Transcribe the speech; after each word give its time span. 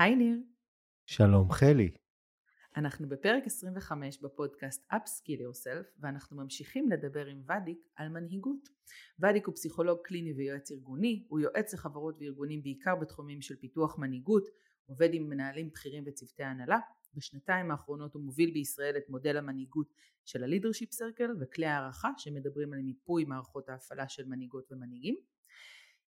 היי 0.00 0.16
ניר. 0.16 0.38
שלום 1.06 1.50
חלי. 1.50 1.90
אנחנו 2.76 3.08
בפרק 3.08 3.46
25 3.46 4.22
בפודקאסט 4.22 4.86
Upskill 4.92 5.40
Yourself 5.40 6.00
ואנחנו 6.00 6.36
ממשיכים 6.36 6.90
לדבר 6.90 7.26
עם 7.26 7.42
ודיק 7.44 7.78
על 7.96 8.08
מנהיגות. 8.08 8.68
ודיק 9.18 9.46
הוא 9.46 9.54
פסיכולוג 9.54 9.98
קליני 10.04 10.32
ויועץ 10.32 10.70
ארגוני, 10.70 11.26
הוא 11.28 11.40
יועץ 11.40 11.74
לחברות 11.74 12.16
וארגונים 12.20 12.62
בעיקר 12.62 12.96
בתחומים 12.96 13.42
של 13.42 13.56
פיתוח 13.56 13.98
מנהיגות, 13.98 14.48
עובד 14.86 15.08
עם 15.12 15.28
מנהלים 15.28 15.70
בכירים 15.70 16.04
וצוותי 16.06 16.42
הנהלה. 16.42 16.78
בשנתיים 17.14 17.70
האחרונות 17.70 18.14
הוא 18.14 18.22
מוביל 18.22 18.50
בישראל 18.50 18.96
את 18.96 19.08
מודל 19.08 19.36
המנהיגות 19.36 19.92
של 20.24 20.44
ה-Leadership 20.44 20.94
Circle 20.94 21.30
וכלי 21.40 21.66
הערכה 21.66 22.10
שמדברים 22.16 22.72
על 22.72 22.82
מיפוי 22.82 23.24
מערכות 23.24 23.68
ההפעלה 23.68 24.08
של 24.08 24.24
מנהיגות 24.24 24.72
ומנהיגים. 24.72 25.16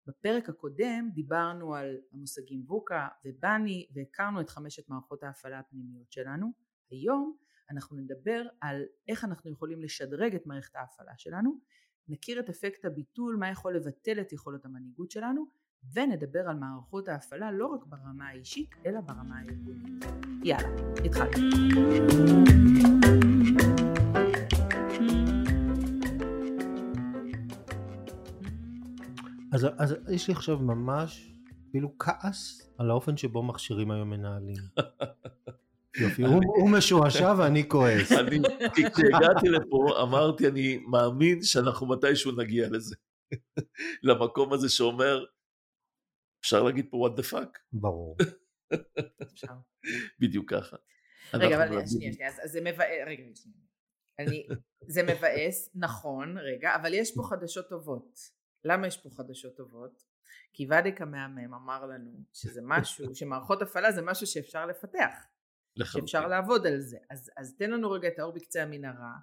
בפרק 0.07 0.49
הקודם 0.49 1.09
דיברנו 1.13 1.75
על 1.75 1.97
המושגים 2.13 2.63
ווקה 2.67 3.07
ובאני 3.25 3.87
והכרנו 3.93 4.41
את 4.41 4.49
חמשת 4.49 4.89
מערכות 4.89 5.23
ההפעלה 5.23 5.59
הפנימיות 5.59 6.11
שלנו. 6.11 6.51
היום 6.91 7.35
אנחנו 7.71 7.97
נדבר 7.97 8.43
על 8.61 8.83
איך 9.07 9.23
אנחנו 9.23 9.51
יכולים 9.51 9.81
לשדרג 9.81 10.35
את 10.35 10.45
מערכת 10.45 10.75
ההפעלה 10.75 11.13
שלנו, 11.17 11.59
נכיר 12.07 12.39
את 12.39 12.49
אפקט 12.49 12.85
הביטול, 12.85 13.35
מה 13.35 13.49
יכול 13.49 13.75
לבטל 13.75 14.21
את 14.21 14.33
יכולות 14.33 14.65
המנהיגות 14.65 15.11
שלנו, 15.11 15.45
ונדבר 15.93 16.49
על 16.49 16.55
מערכות 16.55 17.07
ההפעלה 17.07 17.51
לא 17.51 17.65
רק 17.65 17.85
ברמה 17.85 18.29
האישית 18.29 18.69
אלא 18.85 19.01
ברמה 19.01 19.39
הארגונית. 19.39 20.05
יאללה, 20.43 20.69
התחלנו. 21.05 22.94
אז, 29.55 29.67
אז 29.77 29.95
יש 30.11 30.27
לי 30.27 30.33
עכשיו 30.33 30.59
ממש 30.59 31.31
כאילו 31.71 31.97
כעס 31.99 32.71
על 32.77 32.89
האופן 32.89 33.17
שבו 33.17 33.43
מכשירים 33.43 33.91
היום 33.91 34.09
מנהלים. 34.09 34.63
יופי, 36.01 36.21
הוא, 36.21 36.41
הוא 36.45 36.69
משועשע 36.69 37.33
ואני 37.37 37.69
כועס. 37.69 38.11
אני, 38.19 38.39
כשהגעתי 38.75 39.49
לפה 39.49 40.01
אמרתי 40.01 40.47
אני 40.47 40.77
מאמין 40.77 41.43
שאנחנו 41.43 41.87
מתישהו 41.87 42.31
נגיע 42.31 42.69
לזה. 42.69 42.95
למקום 44.07 44.53
הזה 44.53 44.69
שאומר 44.69 45.25
אפשר 46.41 46.63
להגיד 46.63 46.85
פה 46.89 47.07
what 47.07 47.19
the 47.19 47.33
fuck. 47.33 47.59
ברור. 47.73 48.17
בדיוק 50.19 50.53
ככה. 50.53 50.77
רגע, 51.33 51.55
אבל 51.55 51.85
שנייה, 51.87 52.13
שנייה, 52.13 52.29
אז 52.43 52.51
זה 52.51 52.61
מבאס, 52.61 52.89
רגע, 53.07 53.23
שנייה. 53.35 53.65
אני, 54.19 54.47
זה 54.87 55.03
מבאס, 55.03 55.69
נכון, 55.75 56.37
רגע, 56.37 56.75
אבל 56.75 56.93
יש 56.93 57.15
פה 57.15 57.23
חדשות 57.23 57.69
טובות. 57.69 58.19
למה 58.65 58.87
יש 58.87 58.97
פה 58.97 59.09
חדשות 59.09 59.57
טובות? 59.57 60.03
כי 60.53 60.65
ואדיק 60.69 61.01
המהמם 61.01 61.53
אמר 61.53 61.85
לנו 61.85 62.23
שזה 62.33 62.61
משהו, 62.63 63.05
שמערכות 63.15 63.61
הפעלה 63.61 63.91
זה 63.91 64.01
משהו 64.01 64.27
שאפשר 64.27 64.65
לפתח. 64.65 65.25
שאפשר 65.83 66.27
לעבוד 66.27 66.67
על 66.67 66.79
זה. 66.79 66.97
אז, 67.09 67.31
אז 67.37 67.55
תן 67.57 67.71
לנו 67.71 67.91
רגע 67.91 68.07
את 68.07 68.19
האור 68.19 68.33
בקצה 68.33 68.63
המנהרה, 68.63 69.13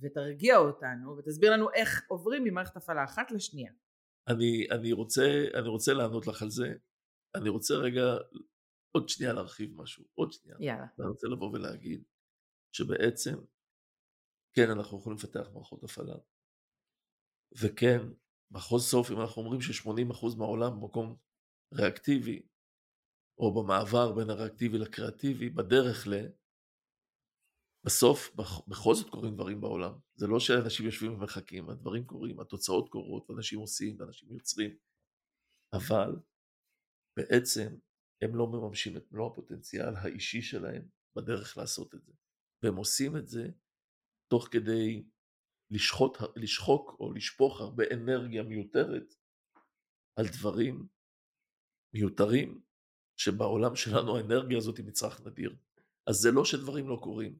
ותרגיע 0.00 0.56
אותנו, 0.56 1.16
ותסביר 1.16 1.52
לנו 1.52 1.72
איך 1.74 2.02
עוברים 2.08 2.44
ממערכת 2.44 2.76
הפעלה 2.76 3.04
אחת 3.04 3.30
לשנייה. 3.30 3.72
אני, 4.28 4.66
אני, 4.70 4.92
רוצה, 4.92 5.44
אני 5.54 5.68
רוצה 5.68 5.92
לענות 5.92 6.26
לך 6.26 6.42
על 6.42 6.50
זה. 6.50 6.74
אני 7.34 7.48
רוצה 7.48 7.74
רגע 7.74 8.02
עוד 8.92 9.08
שנייה 9.08 9.32
להרחיב 9.32 9.70
משהו. 9.76 10.04
עוד 10.14 10.32
שנייה. 10.32 10.56
יאללה. 10.60 10.86
אני 11.00 11.08
רוצה 11.08 11.26
לבוא 11.28 11.50
ולהגיד 11.52 12.04
שבעצם, 12.72 13.34
כן, 14.52 14.70
אנחנו 14.70 14.98
יכולים 14.98 15.18
לפתח 15.18 15.48
מערכות 15.52 15.84
הפעלה. 15.84 16.14
וכן, 17.60 18.00
מחוז 18.54 18.84
סוף, 18.84 19.10
אם 19.10 19.20
אנחנו 19.20 19.42
אומרים 19.42 19.60
ש-80% 19.60 20.36
מהעולם 20.38 20.80
במקום 20.80 21.16
ריאקטיבי, 21.74 22.42
או 23.38 23.54
במעבר 23.54 24.12
בין 24.12 24.30
הריאקטיבי 24.30 24.78
לקריאטיבי, 24.78 25.50
בדרך 25.50 26.06
ל... 26.06 26.12
בסוף, 27.86 28.36
בכל 28.68 28.94
זאת 28.94 29.10
קורים 29.10 29.34
דברים 29.34 29.60
בעולם. 29.60 29.92
זה 30.14 30.26
לא 30.26 30.40
שאנשים 30.40 30.86
יושבים 30.86 31.14
ומחכים, 31.14 31.70
הדברים 31.70 32.04
קורים, 32.04 32.40
התוצאות 32.40 32.88
קורות, 32.88 33.30
ואנשים 33.30 33.58
עושים, 33.58 33.96
ואנשים 34.00 34.32
יוצרים. 34.32 34.76
אבל 35.72 36.16
בעצם 37.16 37.76
הם 38.22 38.36
לא 38.36 38.46
מממשים 38.46 38.96
את 38.96 39.12
מלוא 39.12 39.32
הפוטנציאל 39.32 39.96
האישי 39.96 40.42
שלהם 40.42 40.88
בדרך 41.16 41.56
לעשות 41.56 41.94
את 41.94 42.04
זה. 42.04 42.12
והם 42.62 42.76
עושים 42.76 43.16
את 43.16 43.28
זה 43.28 43.48
תוך 44.30 44.48
כדי 44.50 45.04
לשחוט, 45.74 46.18
לשחוק 46.36 46.96
או 47.00 47.12
לשפוך 47.12 47.60
הרבה 47.60 47.84
אנרגיה 47.92 48.42
מיותרת 48.42 49.14
על 50.16 50.26
דברים 50.38 50.86
מיותרים, 51.94 52.60
שבעולם 53.16 53.76
שלנו 53.76 54.16
האנרגיה 54.16 54.58
הזאת 54.58 54.78
היא 54.78 54.86
מצרך 54.86 55.20
נדיר. 55.20 55.56
אז 56.06 56.14
זה 56.14 56.30
לא 56.30 56.44
שדברים 56.44 56.88
לא 56.88 56.98
קורים, 57.02 57.38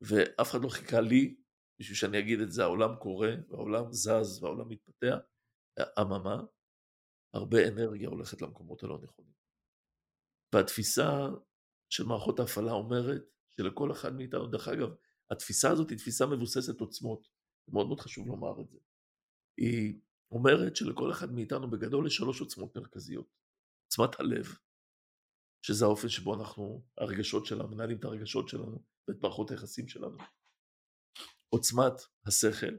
ואף 0.00 0.50
אחד 0.50 0.58
לא 0.62 0.68
חיכה 0.68 1.00
לי 1.00 1.36
בשביל 1.80 1.96
שאני 1.96 2.18
אגיד 2.18 2.40
את 2.40 2.52
זה, 2.52 2.62
העולם 2.62 2.96
קורה, 2.96 3.30
והעולם 3.48 3.92
זז, 3.92 4.42
והעולם 4.42 4.68
מתפתח, 4.68 5.18
אממה, 6.00 6.42
הרבה 7.34 7.68
אנרגיה 7.68 8.08
הולכת 8.08 8.42
למקומות 8.42 8.82
הלא 8.82 8.98
נכונים. 9.02 9.32
והתפיסה 10.54 11.28
של 11.92 12.04
מערכות 12.04 12.40
ההפעלה 12.40 12.72
אומרת 12.72 13.22
שלכל 13.50 13.92
אחד 13.92 14.14
מאיתנו, 14.14 14.46
דרך 14.46 14.68
אגב, 14.68 14.88
התפיסה 15.30 15.70
הזאת 15.70 15.90
היא 15.90 15.98
תפיסה 15.98 16.26
מבוססת 16.26 16.80
עוצמות. 16.80 17.28
מאוד 17.68 17.86
מאוד 17.86 18.00
חשוב 18.00 18.28
לומר 18.28 18.60
את 18.60 18.68
זה. 18.68 18.78
היא 19.56 20.00
אומרת 20.30 20.76
שלכל 20.76 21.10
אחד 21.10 21.32
מאיתנו 21.32 21.70
בגדול 21.70 22.06
יש 22.06 22.16
שלוש 22.16 22.40
עוצמות 22.40 22.76
מרכזיות. 22.76 23.26
עוצמת 23.84 24.20
הלב, 24.20 24.46
שזה 25.62 25.84
האופן 25.84 26.08
שבו 26.08 26.34
אנחנו, 26.34 26.84
הרגשות 26.98 27.46
שלנו, 27.46 27.68
מנהלים 27.68 27.98
את 27.98 28.04
הרגשות 28.04 28.48
שלנו 28.48 28.82
ואת 29.08 29.16
מערכות 29.22 29.50
היחסים 29.50 29.88
שלנו. 29.88 30.18
עוצמת 31.48 31.92
השכל, 32.26 32.76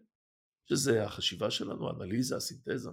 שזה 0.69 1.03
החשיבה 1.03 1.51
שלנו, 1.51 1.87
האנליזה, 1.87 2.35
הסינתזה. 2.35 2.89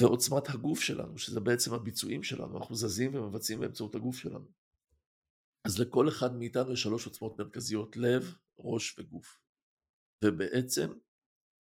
ועוצמת 0.00 0.48
הגוף 0.48 0.80
שלנו, 0.80 1.18
שזה 1.18 1.40
בעצם 1.40 1.74
הביצועים 1.74 2.22
שלנו, 2.22 2.58
אנחנו 2.58 2.74
זזים 2.74 3.14
ומבצעים 3.14 3.60
באמצעות 3.60 3.94
הגוף 3.94 4.16
שלנו. 4.16 4.59
אז 5.66 5.80
לכל 5.80 6.08
אחד 6.08 6.30
מאיתנו 6.38 6.72
יש 6.72 6.82
שלוש 6.82 7.06
עוצמות 7.06 7.38
מרכזיות, 7.38 7.96
לב, 7.96 8.22
ראש 8.58 8.98
וגוף. 8.98 9.40
ובעצם 10.24 10.88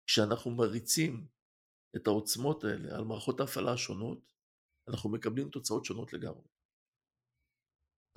כשאנחנו 0.08 0.52
מריצים 0.52 1.28
את 1.96 2.08
העוצמות 2.08 2.64
האלה 2.64 2.98
על 2.98 3.04
מערכות 3.04 3.40
ההפעלה 3.40 3.74
השונות, 3.74 4.34
אנחנו 4.90 5.12
מקבלים 5.12 5.50
תוצאות 5.50 5.86
שונות 5.86 6.14
לגמרי. 6.14 6.48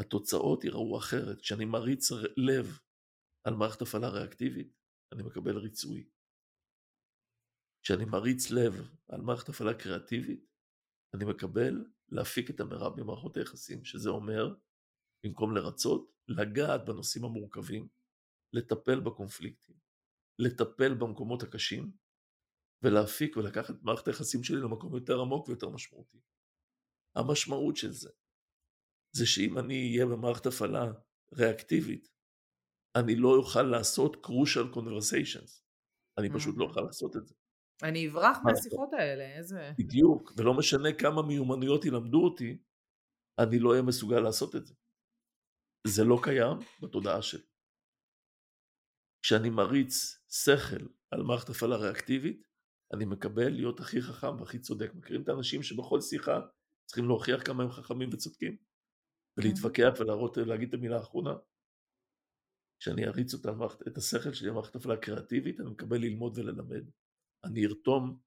התוצאות 0.01 0.65
ייראו 0.65 0.99
אחרת. 0.99 1.41
כשאני 1.41 1.65
מריץ 1.65 2.11
לב 2.37 2.67
על 3.45 3.55
מערכת 3.55 3.83
הפעלה 3.83 4.09
ריאקטיבית, 4.09 4.73
אני 5.13 5.23
מקבל 5.23 5.57
ריצוי. 5.59 6.09
כשאני 7.85 8.05
מריץ 8.05 8.51
לב 8.51 8.75
על 9.09 9.21
מערכת 9.21 9.49
הפעלה 9.49 9.75
קריאטיבית, 9.75 10.47
אני 11.15 11.25
מקבל 11.25 11.85
להפיק 12.09 12.51
את 12.51 12.61
המרב 12.61 13.01
ממערכות 13.01 13.37
היחסים, 13.37 13.85
שזה 13.85 14.11
אומר, 14.11 14.55
במקום 15.25 15.57
לרצות, 15.57 16.13
לגעת 16.29 16.85
בנושאים 16.85 17.25
המורכבים, 17.25 17.89
לטפל 18.53 19.01
בקונפליקטים, 19.01 19.77
לטפל 20.39 20.95
במקומות 20.95 21.43
הקשים, 21.43 21.93
ולהפיק 22.83 23.37
ולקחת 23.37 23.71
את 23.71 23.83
מערכת 23.83 24.09
היחסים 24.09 24.45
שלי 24.45 24.57
למקום 24.57 24.95
יותר 24.95 25.21
עמוק 25.21 25.49
ויותר 25.49 25.69
משמעותי. 25.69 26.19
המשמעות 27.17 27.77
של 27.77 27.93
זה, 27.93 28.11
זה 29.17 29.27
שאם 29.27 29.59
אני 29.59 29.93
אהיה 29.93 30.07
במערכת 30.07 30.47
הפעלה 30.47 30.93
ריאקטיבית, 31.35 32.09
אני 32.97 33.17
לא 33.17 33.37
אוכל 33.37 33.63
לעשות 33.63 34.17
crucial 34.27 34.75
conversations. 34.77 35.63
אני 36.19 36.29
פשוט 36.35 36.55
לא 36.59 36.65
אוכל 36.65 36.81
לעשות 36.81 37.17
את 37.17 37.27
זה. 37.27 37.35
אני 37.83 38.09
אברח 38.09 38.39
מהשיחות 38.45 38.93
האלה, 38.93 39.37
איזה... 39.37 39.73
בדיוק, 39.79 40.33
ולא 40.37 40.55
משנה 40.55 40.89
כמה 40.99 41.23
מיומנויות 41.23 41.85
ילמדו 41.85 42.25
אותי, 42.25 42.59
אני 43.39 43.59
לא 43.59 43.71
אהיה 43.71 43.83
מסוגל 43.83 44.21
לעשות 44.21 44.57
את 44.57 44.67
זה. 44.67 44.75
זה 45.87 46.05
לא 46.05 46.21
קיים 46.23 46.59
בתודעה 46.83 47.23
שלי. 47.23 47.43
כשאני 49.23 49.51
מריץ 49.51 50.19
שכל 50.29 50.87
על 51.11 51.23
מערכת 51.23 51.49
הפעלה 51.49 51.77
ריאקטיבית, 51.77 52.43
אני 52.93 53.05
מקבל 53.05 53.49
להיות 53.49 53.81
הכי 53.81 54.03
חכם 54.03 54.41
והכי 54.41 54.59
צודק. 54.59 54.91
מכירים 54.95 55.23
את 55.23 55.29
האנשים 55.29 55.63
שבכל 55.63 56.01
שיחה 56.01 56.41
צריכים 56.87 57.05
להוכיח 57.05 57.43
כמה 57.45 57.63
הם 57.63 57.71
חכמים 57.71 58.09
וצודקים? 58.13 58.57
ולהתווכח 59.37 59.93
ולהראות, 59.99 60.37
להגיד 60.37 60.69
את 60.69 60.75
המילה 60.75 60.97
האחרונה? 60.97 61.35
כשאני 62.79 63.07
אריץ 63.07 63.35
אותה, 63.35 63.51
את 63.89 63.97
השכל 63.99 64.33
שלי 64.33 64.51
במערכת 64.51 64.77
הפעלה 64.77 64.97
קריאטיבית, 64.97 65.61
אני 65.61 65.71
מקבל 65.71 65.99
ללמוד 65.99 66.39
וללמד. 66.39 66.91
אני 67.45 67.67
ארתום 67.67 68.19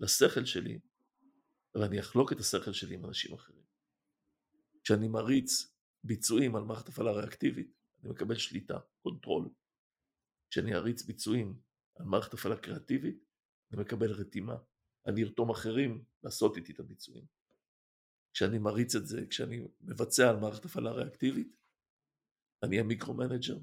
לשכל 0.00 0.44
שלי, 0.44 0.80
ואני 1.74 2.00
אחלוק 2.00 2.32
את 2.32 2.40
השכל 2.40 2.72
שלי 2.72 2.94
עם 2.94 3.04
אנשים 3.04 3.34
אחרים. 3.34 3.62
כשאני 4.84 5.08
מריץ 5.08 5.71
ביצועים 6.04 6.56
על 6.56 6.62
מערכת 6.62 6.88
הפעלה 6.88 7.12
ריאקטיבית, 7.12 7.72
אני 8.02 8.10
מקבל 8.10 8.36
שליטה, 8.36 8.78
control. 9.02 9.48
כשאני 10.50 10.74
אריץ 10.74 11.02
ביצועים 11.02 11.60
על 11.98 12.06
מערכת 12.06 12.34
הפעלה 12.34 12.56
קריאטיבית, 12.56 13.24
אני 13.72 13.82
מקבל 13.82 14.10
רתימה. 14.10 14.56
אני 15.06 15.24
ארתום 15.24 15.50
אחרים 15.50 16.04
לעשות 16.22 16.56
איתי 16.56 16.72
את 16.72 16.80
הביצועים. 16.80 17.26
כשאני 18.34 18.58
מריץ 18.58 18.94
את 18.94 19.06
זה, 19.06 19.26
כשאני 19.30 19.68
מבצע 19.80 20.30
על 20.30 20.36
מערכת 20.36 20.64
הפעלה 20.64 20.92
ריאקטיבית, 20.92 21.56
אני 22.62 22.76
אהיה 22.76 22.88
micro-manager, 22.88 23.58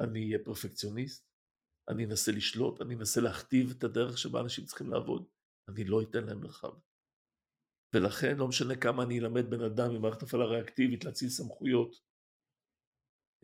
אני 0.00 0.26
אהיה 0.26 0.44
פרפקציוניסט, 0.44 1.28
אני 1.88 2.04
אנסה 2.04 2.32
לשלוט, 2.32 2.80
אני 2.80 2.94
אנסה 2.94 3.20
להכתיב 3.20 3.70
את 3.78 3.84
הדרך 3.84 4.18
שבה 4.18 4.40
אנשים 4.40 4.64
צריכים 4.64 4.90
לעבוד, 4.90 5.28
אני 5.68 5.84
לא 5.84 6.02
אתן 6.02 6.24
להם 6.24 6.40
מרחב. 6.40 6.72
ולכן 7.94 8.36
לא 8.36 8.48
משנה 8.48 8.76
כמה 8.76 9.02
אני 9.02 9.18
אלמד 9.18 9.50
בן 9.50 9.60
אדם 9.60 9.90
עם 9.90 10.02
מערכת 10.02 10.22
הפעלה 10.22 10.44
ריאקטיבית 10.44 11.04
להאציל 11.04 11.28
סמכויות, 11.28 12.00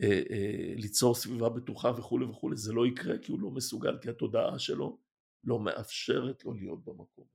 אה, 0.03 0.23
אה, 0.31 0.75
ליצור 0.77 1.15
סביבה 1.15 1.49
בטוחה 1.49 1.91
וכולי 1.99 2.25
וכולי, 2.25 2.57
זה 2.57 2.73
לא 2.73 2.87
יקרה 2.87 3.19
כי 3.19 3.33
הוא 3.33 3.41
לא 3.41 3.51
מסוגל, 3.51 3.99
כי 4.03 4.11
התודעה 4.11 4.59
שלו 4.59 4.99
לא 5.45 5.59
מאפשרת 5.59 6.45
לו 6.45 6.55
להיות 6.55 6.85
במקום. 6.85 7.27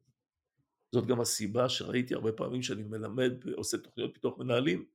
זאת 0.95 1.05
גם 1.05 1.21
הסיבה 1.21 1.69
שראיתי 1.69 2.13
הרבה 2.13 2.31
פעמים 2.31 2.61
שאני 2.61 2.83
מלמד 2.83 3.31
ועושה 3.45 3.77
תוכניות 3.77 4.13
פיתוח 4.13 4.37
מנהלים, 4.37 4.85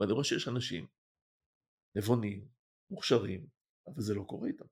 ואני 0.00 0.12
רואה 0.12 0.24
שיש 0.24 0.48
אנשים 0.48 0.86
נבונים, 1.96 2.48
מוכשרים, 2.90 3.46
אבל 3.86 4.02
זה 4.02 4.14
לא 4.14 4.22
קורה 4.22 4.48
איתם. 4.48 4.64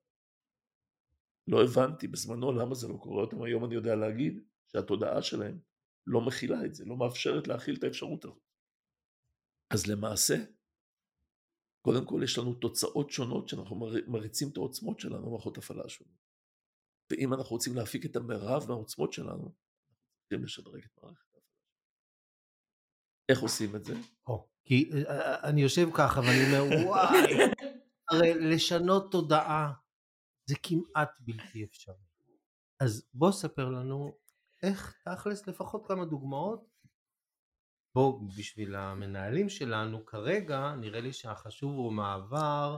לא 1.47 1.63
הבנתי 1.63 2.07
בזמנו 2.07 2.51
למה 2.51 2.75
זה 2.75 2.87
לא 2.87 2.97
קורה 2.97 3.23
אותם, 3.23 3.41
היום 3.41 3.65
אני 3.65 3.75
יודע 3.75 3.95
להגיד 3.95 4.43
שהתודעה 4.67 5.21
שלהם 5.21 5.59
לא 6.07 6.21
מכילה 6.21 6.65
את 6.65 6.75
זה, 6.75 6.85
לא 6.85 6.97
מאפשרת 6.97 7.47
להכיל 7.47 7.75
את 7.75 7.83
האפשרות 7.83 8.25
הזאת. 8.25 8.41
אז 9.73 9.87
למעשה, 9.87 10.35
קודם 11.81 12.05
כל 12.05 12.21
יש 12.23 12.37
לנו 12.37 12.53
תוצאות 12.53 13.11
שונות 13.11 13.49
שאנחנו 13.49 13.75
מריצים 14.07 14.49
את 14.51 14.57
העוצמות 14.57 14.99
שלנו 14.99 15.25
במערכות 15.25 15.57
הפעלה 15.57 15.83
השונות. 15.85 16.17
ואם 17.11 17.33
אנחנו 17.33 17.55
רוצים 17.55 17.75
להפיק 17.75 18.05
את 18.05 18.15
המרב 18.15 18.63
מהעוצמות 18.67 19.13
שלנו, 19.13 19.55
צריכים 20.21 20.43
לשדרג 20.43 20.83
את 20.83 21.03
מערכת 21.03 21.25
ההפעלה. 21.35 21.43
איך 23.29 23.39
עושים 23.39 23.75
את 23.75 23.85
זה? 23.85 23.93
כי 24.65 24.89
אה, 24.93 25.11
אה, 25.11 25.49
אני 25.49 25.61
יושב 25.61 25.87
ככה 25.97 26.19
ואני 26.19 26.45
אומר 26.45 26.87
וואי, 26.87 27.19
הרי 28.11 28.33
לשנות 28.33 29.11
תודעה 29.11 29.73
זה 30.49 30.55
כמעט 30.63 31.09
בלתי 31.19 31.63
אפשרי. 31.63 31.95
אז 32.79 33.09
בוא 33.13 33.31
ספר 33.31 33.69
לנו 33.69 34.17
איך 34.63 34.97
תכלס 35.05 35.47
לפחות 35.47 35.87
כמה 35.87 36.05
דוגמאות. 36.05 36.77
בוא 37.95 38.21
בשביל 38.37 38.75
המנהלים 38.75 39.49
שלנו 39.49 40.05
כרגע 40.05 40.75
נראה 40.75 40.99
לי 41.01 41.13
שהחשוב 41.13 41.71
הוא 41.71 41.93
מעבר 41.93 42.77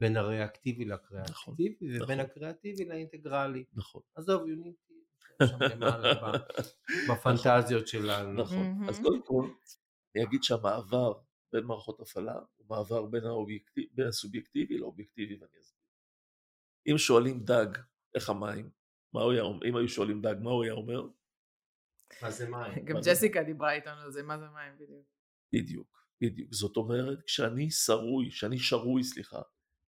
בין 0.00 0.16
הריאקטיבי 0.16 0.84
לקריאטיבי 0.84 1.86
נכון, 1.86 2.02
ובין 2.02 2.20
נכון. 2.20 2.30
הקריאטיבי 2.30 2.84
לאינטגרלי. 2.84 3.64
נכון. 3.72 4.02
עזוב 4.14 4.48
יוניטי, 4.48 4.94
שם 5.42 5.62
למעלה 5.62 6.32
בפנטזיות 7.10 7.88
שלנו. 7.88 8.42
נכון. 8.42 8.88
אז 8.88 8.98
קודם 9.02 9.22
כל 9.22 9.48
אני 10.14 10.24
אגיד 10.24 10.42
שהמעבר 10.42 11.12
בין 11.52 11.64
מערכות 11.64 12.00
הפעלה 12.00 12.34
הוא 12.56 12.66
מעבר 12.68 13.06
בין, 13.06 13.24
האובייקטיב, 13.24 13.84
בין 13.92 14.06
הסובייקטיבי 14.06 14.78
לאובייקטיבי 14.78 15.34
ואני 15.34 15.60
אסביר. 15.60 15.80
אם 16.86 16.98
שואלים 16.98 17.44
דג 17.44 17.66
איך 18.14 18.30
המים, 18.30 18.70
מה 19.14 19.22
הוא 19.22 19.32
היה 19.32 19.42
אומר, 19.42 19.66
אם 19.68 19.76
היו 19.76 19.88
שואלים 19.88 20.20
דג 20.20 20.34
מה 20.42 20.50
הוא 20.50 20.64
היה 20.64 20.72
אומר? 20.72 21.02
מה 22.22 22.30
זה 22.30 22.48
מים? 22.48 22.84
גם 22.86 22.96
ג'סיקה 23.06 23.42
דיברה 23.42 23.72
איתנו 23.72 24.00
על 24.00 24.12
זה, 24.12 24.22
מה 24.22 24.38
זה 24.38 24.44
מים 24.48 24.72
בדיוק. 24.78 25.06
בדיוק, 25.52 26.08
בדיוק. 26.20 26.54
זאת 26.54 26.76
אומרת, 26.76 27.22
כשאני 27.22 27.70
שרוי, 27.70 28.30
כשאני 28.30 28.58
שרוי, 28.58 29.04
סליחה, 29.04 29.42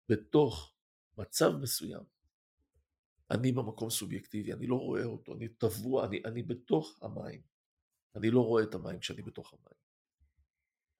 בתוך 0.08 0.74
מצב 1.18 1.50
מסוים, 1.60 2.02
אני 3.30 3.52
במקום 3.52 3.90
סובייקטיבי, 3.90 4.52
אני 4.52 4.66
לא 4.66 4.76
רואה 4.76 5.04
אותו, 5.04 5.34
אני 5.34 5.48
טבוע, 5.48 6.06
אני, 6.06 6.22
אני 6.24 6.42
בתוך 6.42 6.98
המים. 7.02 7.40
אני 8.16 8.30
לא 8.30 8.40
רואה 8.40 8.62
את 8.62 8.74
המים 8.74 8.98
כשאני 8.98 9.22
בתוך 9.22 9.52
המים. 9.52 9.78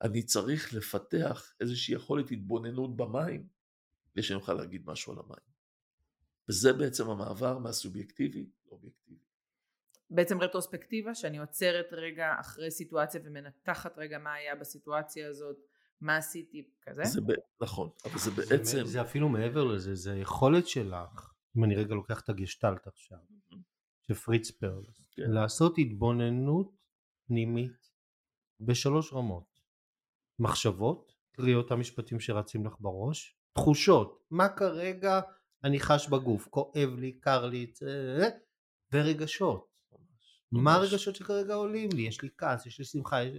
אני 0.03 0.23
צריך 0.23 0.75
לפתח 0.75 1.55
איזושהי 1.61 1.95
יכולת 1.95 2.31
התבוננות 2.31 2.97
במים 2.97 3.49
כדי 4.13 4.23
שאני 4.23 4.37
אוכל 4.37 4.55
להגיד 4.55 4.83
משהו 4.87 5.13
על 5.13 5.19
המים. 5.19 5.56
וזה 6.49 6.73
בעצם 6.73 7.11
המעבר 7.11 7.59
מהסובייקטיבי 7.59 8.47
לאובייקטיבי. 8.67 9.21
בעצם 10.11 10.41
רטרוספקטיבה 10.41 11.15
שאני 11.15 11.39
עוצרת 11.39 11.87
רגע 11.93 12.35
אחרי 12.41 12.71
סיטואציה 12.71 13.21
ומנתחת 13.25 13.99
רגע 13.99 14.19
מה 14.19 14.33
היה 14.33 14.55
בסיטואציה 14.55 15.29
הזאת, 15.29 15.57
מה 16.01 16.17
עשיתי, 16.17 16.71
כזה? 16.83 17.05
זה 17.05 17.21
ב... 17.21 17.33
נכון, 17.61 17.91
אבל 18.05 18.19
זה 18.19 18.31
בעצם... 18.31 18.65
זה, 18.65 18.85
זה 18.85 19.01
אפילו 19.01 19.29
מעבר 19.29 19.65
לזה, 19.65 19.95
זה 19.95 20.13
היכולת 20.13 20.67
שלך, 20.67 21.33
אם 21.57 21.65
אני 21.65 21.75
רגע 21.75 21.95
לוקח 21.95 22.21
את 22.21 22.29
הגשטלט 22.29 22.87
עכשיו, 22.87 23.19
של 24.03 24.15
פריץ 24.15 24.51
פרלס, 24.51 25.09
כן. 25.11 25.31
לעשות 25.31 25.75
התבוננות 25.79 26.77
פנימית 27.27 27.91
בשלוש 28.61 29.13
רמות. 29.13 29.61
מחשבות, 30.39 31.13
קרי 31.33 31.55
אותם 31.55 31.81
משפטים 31.81 32.21
שרצים 32.21 32.67
לך 32.67 32.77
בראש, 32.81 33.37
תחושות, 33.53 34.27
מה 34.31 34.49
כרגע 34.49 35.21
אני 35.65 35.81
חש 35.81 36.09
בגוף, 36.09 36.49
כואב 36.49 36.91
לי, 36.99 37.13
קר 37.13 37.47
לי, 37.47 37.73
ורגשות. 38.93 39.77
מה 40.53 40.75
הרגשות 40.75 41.15
שכרגע 41.15 41.55
עולים 41.55 41.89
לי? 41.95 42.03
יש 42.03 42.23
לי 42.23 42.29
כעס, 42.39 42.67
יש 42.67 42.79
לי 42.79 42.85
שמחה. 42.85 43.23
יש... 43.23 43.35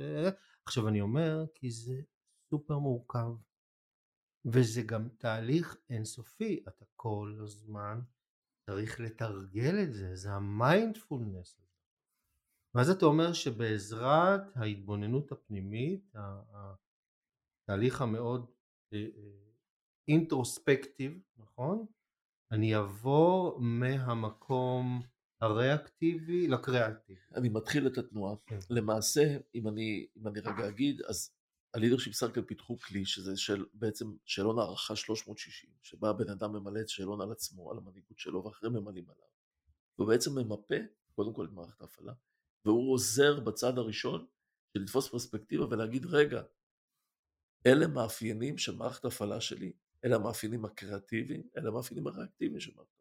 עכשיו 0.66 0.88
אני 0.88 1.02
אומר, 1.02 1.46
כי 1.56 1.72
זה 1.72 2.02
סופר 2.50 2.78
מורכב, 2.78 3.28
וזה 4.46 4.82
גם 4.82 5.10
תהליך 5.18 5.78
אינסופי, 5.90 6.64
אתה 6.68 6.86
כל 6.96 7.40
הזמן 7.44 8.00
צריך 8.66 9.00
לתרגל 9.00 9.84
את 9.84 9.94
זה, 9.94 10.16
זה 10.16 10.32
המיינדפולנס 10.32 11.56
הזה. 11.60 11.68
ואז 12.76 12.90
אתה 12.90 13.06
אומר 13.06 13.34
שבעזרת 13.34 14.42
ההתבוננות 14.56 15.32
הפנימית, 15.32 16.14
התהליך 17.64 18.02
המאוד 18.02 18.52
אינטרוספקטיב, 20.08 21.12
אה, 21.12 21.18
אה, 21.18 21.44
נכון? 21.44 21.86
אני 22.52 22.78
אבוא 22.78 23.60
מהמקום 23.60 25.02
הריאקטיבי 25.42 26.48
לקריאטיבי. 26.48 27.20
אני 27.36 27.50
מתחיל 27.50 27.88
את 27.88 27.98
התנועה. 27.98 28.36
כן. 28.46 28.60
למעשה, 28.70 29.38
אם 29.56 29.68
אני, 29.68 30.08
אם 30.18 30.28
אני 30.28 30.40
רגע 30.40 30.68
אגיד, 30.68 31.02
אז 31.02 31.32
הלידרשיפ 31.74 32.14
סרקל 32.14 32.42
פיתחו 32.42 32.78
כלי 32.78 33.06
שזה 33.06 33.38
של, 33.38 33.66
בעצם 33.74 34.06
שאלון 34.26 34.60
הערכה 34.60 34.96
360, 34.96 35.70
שבה 35.82 36.10
הבן 36.10 36.30
אדם 36.30 36.52
ממלא 36.52 36.80
את 36.82 36.90
שאלון 36.90 37.22
על 37.22 37.32
עצמו, 37.32 37.72
על 37.72 37.78
המנהיגות 37.78 38.20
שלו, 38.20 38.44
ואחרים 38.44 38.74
ממלאים 38.74 39.06
עליו. 39.10 39.28
הוא 39.96 40.08
בעצם 40.08 40.40
ממפה, 40.40 40.76
קודם 41.16 41.34
כל 41.34 41.46
את 41.46 41.52
מערכת 41.52 41.82
ההפעלה, 41.82 42.14
והוא 42.66 42.94
עוזר 42.94 43.40
בצד 43.40 43.78
הראשון 43.78 44.26
של 44.74 44.84
לתפוס 44.84 45.08
פרספקטיבה 45.08 45.66
ולהגיד, 45.66 46.06
רגע, 46.06 46.42
אלה 47.66 47.88
מאפיינים 47.88 48.58
של 48.58 48.76
מערכת 48.76 49.06
ההפעלה 49.06 49.42
שלי, 49.42 49.74
אלה 50.06 50.16
המאפיינים 50.16 50.66
הקריאטיביים, 50.66 51.50
אלה 51.58 51.70
המאפיינים 51.70 52.08
הריאקטיביים 52.08 52.60
של 52.60 52.76
מערכת. 52.76 52.98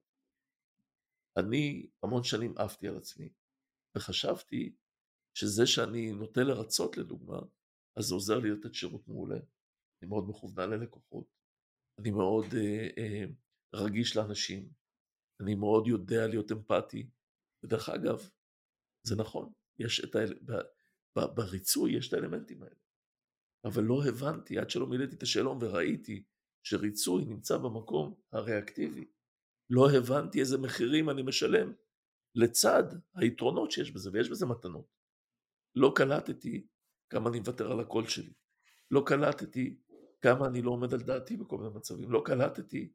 אני 1.36 1.90
המון 2.02 2.24
שנים 2.24 2.58
עפתי 2.58 2.88
על 2.88 2.96
עצמי, 2.96 3.28
וחשבתי 3.96 4.76
שזה 5.34 5.66
שאני 5.66 6.12
נוטה 6.12 6.40
לרצות 6.40 6.96
לדוגמה, 6.96 7.38
אז 7.96 8.04
זה 8.04 8.14
עוזר 8.14 8.38
לי 8.38 8.50
לתת 8.50 8.74
שירות 8.74 9.08
מעולה. 9.08 9.38
אני 10.02 10.08
מאוד 10.08 10.28
מכוונן 10.28 10.70
ללקוחות, 10.70 11.26
אני 12.00 12.10
מאוד 12.10 12.44
אה, 12.54 12.88
אה, 12.98 13.24
רגיש 13.74 14.16
לאנשים, 14.16 14.72
אני 15.42 15.54
מאוד 15.54 15.86
יודע 15.86 16.26
להיות 16.26 16.52
אמפתי, 16.52 17.10
ודרך 17.64 17.88
אגב, 17.88 18.30
זה 19.06 19.16
נכון, 19.16 19.52
יש 19.78 20.04
את 20.04 20.14
האל... 20.14 20.34
ב... 20.44 20.52
ב... 21.18 21.20
בריצוי 21.34 21.96
יש 21.96 22.08
את 22.08 22.12
האלמנטים 22.12 22.62
האלה. 22.62 22.76
אבל 23.64 23.82
לא 23.82 24.02
הבנתי 24.08 24.58
עד 24.58 24.70
שלא 24.70 24.86
מילאתי 24.86 25.16
את 25.16 25.22
השאלון 25.22 25.58
וראיתי 25.60 26.24
שריצוי 26.66 27.24
נמצא 27.24 27.56
במקום 27.56 28.14
הריאקטיבי. 28.32 29.04
לא 29.70 29.90
הבנתי 29.90 30.40
איזה 30.40 30.58
מחירים 30.58 31.10
אני 31.10 31.22
משלם 31.22 31.72
לצד 32.34 32.84
היתרונות 33.14 33.70
שיש 33.70 33.90
בזה, 33.90 34.10
ויש 34.12 34.30
בזה 34.30 34.46
מתנות. 34.46 34.86
לא 35.74 35.92
קלטתי 35.96 36.66
כמה 37.10 37.30
אני 37.30 37.38
מוותר 37.38 37.72
על 37.72 37.80
הקול 37.80 38.06
שלי. 38.06 38.32
לא 38.90 39.02
קלטתי 39.06 39.78
כמה 40.22 40.46
אני 40.46 40.62
לא 40.62 40.70
עומד 40.70 40.94
על 40.94 41.00
דעתי 41.00 41.36
בכל 41.36 41.58
מיני 41.58 41.70
מצבים. 41.74 42.10
לא 42.10 42.22
קלטתי 42.24 42.92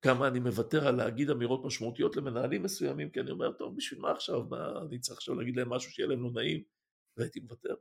כמה 0.00 0.28
אני 0.28 0.40
מוותר 0.40 0.88
על 0.88 0.96
להגיד 0.96 1.30
אמירות 1.30 1.64
משמעותיות 1.64 2.16
למנהלים 2.16 2.62
מסוימים, 2.62 3.10
כי 3.10 3.20
אני 3.20 3.30
אומר, 3.30 3.52
טוב, 3.52 3.76
בשביל 3.76 4.00
מה 4.00 4.10
עכשיו? 4.10 4.44
מה, 4.44 4.82
אני 4.82 4.98
צריך 4.98 5.18
עכשיו 5.18 5.34
להגיד 5.34 5.56
להם 5.56 5.70
משהו 5.70 5.92
שיהיה 5.92 6.08
להם 6.08 6.22
לא 6.22 6.30
נעים, 6.32 6.62
והייתי 7.16 7.40
מוותר. 7.40 7.74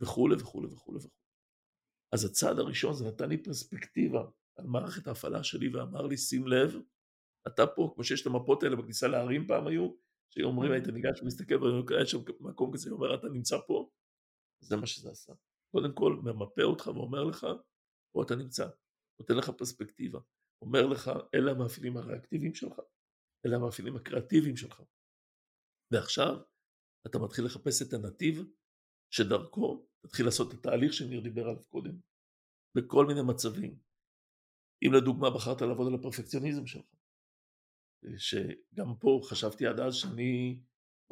וכולי 0.00 0.36
וכולי 0.36 0.66
וכולי 0.66 0.98
וכולי. 0.98 1.21
אז 2.14 2.24
הצעד 2.24 2.58
הראשון 2.58 2.94
זה 2.94 3.04
נתן 3.08 3.28
לי 3.28 3.42
פרספקטיבה 3.42 4.24
על 4.58 4.66
מערכת 4.66 5.06
ההפעלה 5.06 5.44
שלי 5.44 5.68
ואמר 5.68 6.06
לי, 6.06 6.16
שים 6.16 6.46
לב, 6.46 6.74
אתה 7.46 7.66
פה, 7.66 7.92
כמו 7.94 8.04
שיש 8.04 8.22
את 8.22 8.26
המפות 8.26 8.62
האלה 8.62 8.76
בכניסה 8.76 9.08
לערים 9.08 9.46
פעם 9.46 9.66
היו, 9.66 9.94
שהיו 10.34 10.46
אומרים, 10.46 10.72
היית 10.72 10.86
ניגש 10.86 11.22
ומסתכל 11.22 11.64
והיה 11.64 12.06
שם 12.06 12.18
מקום 12.40 12.72
כזה, 12.72 12.90
אומר, 12.90 13.14
אתה 13.14 13.26
נמצא 13.28 13.56
פה, 13.66 13.90
זה 14.64 14.76
מה 14.76 14.86
שזה 14.86 15.10
עשה. 15.10 15.32
קודם 15.74 15.94
כל, 15.94 16.20
ממפה 16.22 16.62
אותך 16.62 16.86
ואומר 16.86 17.24
לך, 17.24 17.46
פה 18.14 18.22
אתה 18.22 18.36
נמצא, 18.36 18.68
נותן 19.20 19.34
לך 19.34 19.50
פרספקטיבה, 19.50 20.20
אומר 20.62 20.86
לך, 20.86 21.10
אלה 21.34 21.50
המאפיינים 21.50 21.96
הריאקטיביים 21.96 22.54
שלך, 22.54 22.80
אלה 23.46 23.56
המאפיינים 23.56 23.96
הקריאטיביים 23.96 24.56
שלך. 24.56 24.82
ועכשיו, 25.92 26.36
אתה 27.06 27.18
מתחיל 27.18 27.44
לחפש 27.44 27.82
את 27.82 27.92
הנתיב 27.92 28.44
שדרכו 29.14 29.86
תתחיל 30.00 30.26
לעשות 30.26 30.48
את 30.48 30.58
התהליך 30.58 30.92
שניר 30.92 31.20
דיבר 31.20 31.42
עליו 31.42 31.62
קודם, 31.68 32.00
בכל 32.74 33.06
מיני 33.06 33.20
מצבים. 33.22 33.78
אם 34.86 34.92
לדוגמה 34.92 35.30
בחרת 35.30 35.62
לעבוד 35.62 35.86
על 35.86 35.94
הפרפקציוניזם 35.94 36.66
שלך, 36.66 36.86
שגם 38.16 38.96
פה 39.00 39.20
חשבתי 39.24 39.66
עד 39.66 39.80
אז 39.80 39.94
שאני 39.94 40.60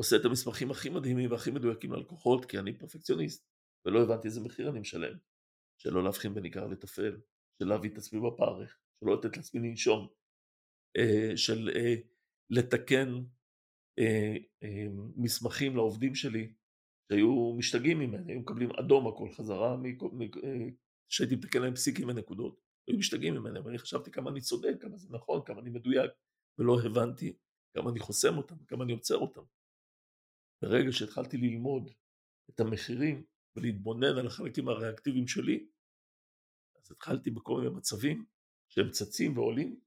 עושה 0.00 0.16
את 0.16 0.24
המסמכים 0.24 0.70
הכי 0.70 0.88
מדהימים 0.88 1.30
והכי 1.30 1.50
מדויקים 1.50 1.92
ללקוחות 1.92 2.44
כי 2.44 2.58
אני 2.58 2.78
פרפקציוניסט 2.78 3.46
ולא 3.84 4.02
הבנתי 4.02 4.28
איזה 4.28 4.40
מחיר 4.40 4.70
אני 4.70 4.80
משלם 4.80 5.18
שלא 5.78 6.04
להבחין 6.04 6.34
בין 6.34 6.44
עיקר 6.44 6.66
לטפל 6.66 7.20
של 7.58 7.68
להביא 7.68 7.90
את 7.90 7.98
עצמי 7.98 8.20
בפרך 8.20 8.78
של 9.00 9.06
לא 9.06 9.16
לתת 9.16 9.36
לעצמי 9.36 9.68
לנשום 9.68 10.08
אה, 10.96 11.36
של 11.36 11.70
אה, 11.76 11.94
לתקן 12.50 13.08
אה, 13.98 14.36
מסמכים 15.16 15.76
לעובדים 15.76 16.14
שלי 16.14 16.52
שהיו 17.10 17.54
משתגעים 17.58 17.98
ממני, 17.98 18.32
היו 18.32 18.40
מקבלים 18.40 18.70
אדום 18.70 19.08
הכל 19.08 19.28
חזרה 19.30 19.76
שהייתי 21.08 21.36
מתקן 21.36 21.62
להם 21.62 21.74
פסיקים 21.74 22.08
ונקודות 22.08 22.60
היו 22.88 22.98
משתגעים 22.98 23.34
ממני, 23.34 23.58
אבל 23.58 23.68
אני 23.68 23.78
חשבתי 23.78 24.10
כמה 24.10 24.30
אני 24.30 24.40
צודק, 24.40 24.74
כמה 24.80 24.96
זה 24.96 25.08
נכון, 25.10 25.40
כמה 25.44 25.60
אני 25.60 25.70
מדויק 25.70 26.10
ולא 26.58 26.80
הבנתי 26.80 27.36
כמה 27.74 27.90
אני 27.90 28.00
חוסם 28.00 28.36
אותם, 28.36 28.64
כמה 28.68 28.84
אני 28.84 28.92
עוצר 28.92 29.16
אותם. 29.16 29.42
ברגע 30.62 30.92
שהתחלתי 30.92 31.36
ללמוד 31.36 31.90
את 32.50 32.60
המחירים 32.60 33.24
ולהתבונן 33.56 34.18
על 34.18 34.26
החלקים 34.26 34.68
הריאקטיביים 34.68 35.28
שלי, 35.28 35.66
אז 36.76 36.92
התחלתי 36.92 37.30
בכל 37.30 37.60
מיני 37.60 37.76
מצבים 37.76 38.24
שהם 38.68 38.90
צצים 38.90 39.38
ועולים, 39.38 39.80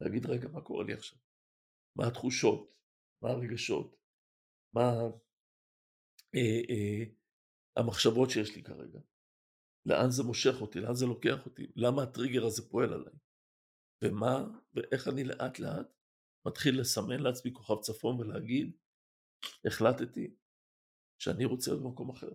להגיד 0.00 0.26
רגע 0.26 0.48
מה 0.48 0.60
קורה 0.60 0.84
לי 0.84 0.92
עכשיו, 0.92 1.18
מה 1.96 2.06
התחושות, 2.06 2.74
מה 3.22 3.30
הרגשות, 3.30 3.96
מה 4.74 4.92
אה, 6.34 6.60
אה, 6.70 7.04
המחשבות 7.76 8.30
שיש 8.30 8.56
לי 8.56 8.62
כרגע, 8.62 9.00
לאן 9.86 10.10
זה 10.10 10.22
מושך 10.22 10.60
אותי, 10.60 10.80
לאן 10.80 10.94
זה 10.94 11.06
לוקח 11.06 11.46
אותי, 11.46 11.66
למה 11.76 12.02
הטריגר 12.02 12.46
הזה 12.46 12.70
פועל 12.70 12.92
עליי, 12.92 13.14
ומה 14.04 14.44
ואיך 14.74 15.08
אני 15.08 15.24
לאט 15.24 15.58
לאט 15.58 15.86
מתחיל 16.46 16.80
לסמן 16.80 17.20
לעצמי 17.20 17.52
כוכב 17.54 17.80
צפון 17.80 18.20
ולהגיד 18.20 18.76
החלטתי 19.66 20.36
שאני 21.22 21.44
רוצה 21.44 21.70
להיות 21.70 21.82
במקום 21.82 22.10
אחר. 22.10 22.30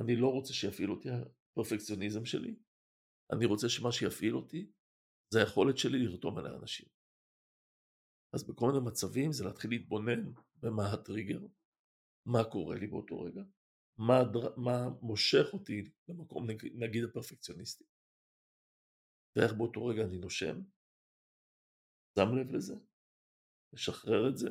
אני 0.00 0.16
לא 0.16 0.28
רוצה 0.28 0.52
שיפעיל 0.52 0.90
אותי 0.90 1.08
הפרפקציוניזם 1.10 2.24
שלי, 2.24 2.56
אני 3.32 3.46
רוצה 3.46 3.68
שמה 3.68 3.92
שיפעיל 3.92 4.36
אותי 4.36 4.70
זה 5.34 5.38
היכולת 5.38 5.78
שלי 5.78 5.98
לרתום 5.98 6.38
על 6.38 6.46
האנשים. 6.46 6.88
אז 8.34 8.48
בכל 8.48 8.72
מיני 8.72 8.84
מצבים 8.86 9.32
זה 9.32 9.44
להתחיל 9.44 9.70
להתבונן 9.70 10.32
במה 10.62 10.92
הטריגר, 10.92 11.40
מה 12.26 12.44
קורה 12.52 12.76
לי 12.76 12.86
באותו 12.86 13.20
רגע, 13.20 13.42
מה, 13.98 14.18
מה 14.56 14.88
מושך 15.02 15.46
אותי 15.52 15.90
למקום 16.08 16.46
נגיד 16.74 17.04
הפרפקציוניסטי, 17.04 17.84
ואיך 19.36 19.52
באותו 19.52 19.86
רגע 19.86 20.02
אני 20.04 20.18
נושם, 20.18 20.60
שם 22.18 22.36
לב 22.36 22.50
לזה, 22.50 22.74
משחרר 23.74 24.28
את 24.28 24.36
זה, 24.38 24.48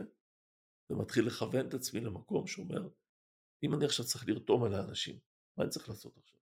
ומתחיל 0.90 1.28
לכוון 1.28 1.68
את 1.68 1.74
עצמי 1.74 2.00
למקום 2.00 2.48
שאומר, 2.48 2.90
אם 3.64 3.74
אני 3.74 3.86
עכשיו 3.86 4.06
צריך 4.06 4.24
לרתום 4.28 4.64
על 4.64 4.74
האנשים, 4.74 5.20
מה 5.58 5.64
אני 5.64 5.72
צריך 5.72 5.90
לעשות 5.90 6.18
עכשיו? 6.18 6.40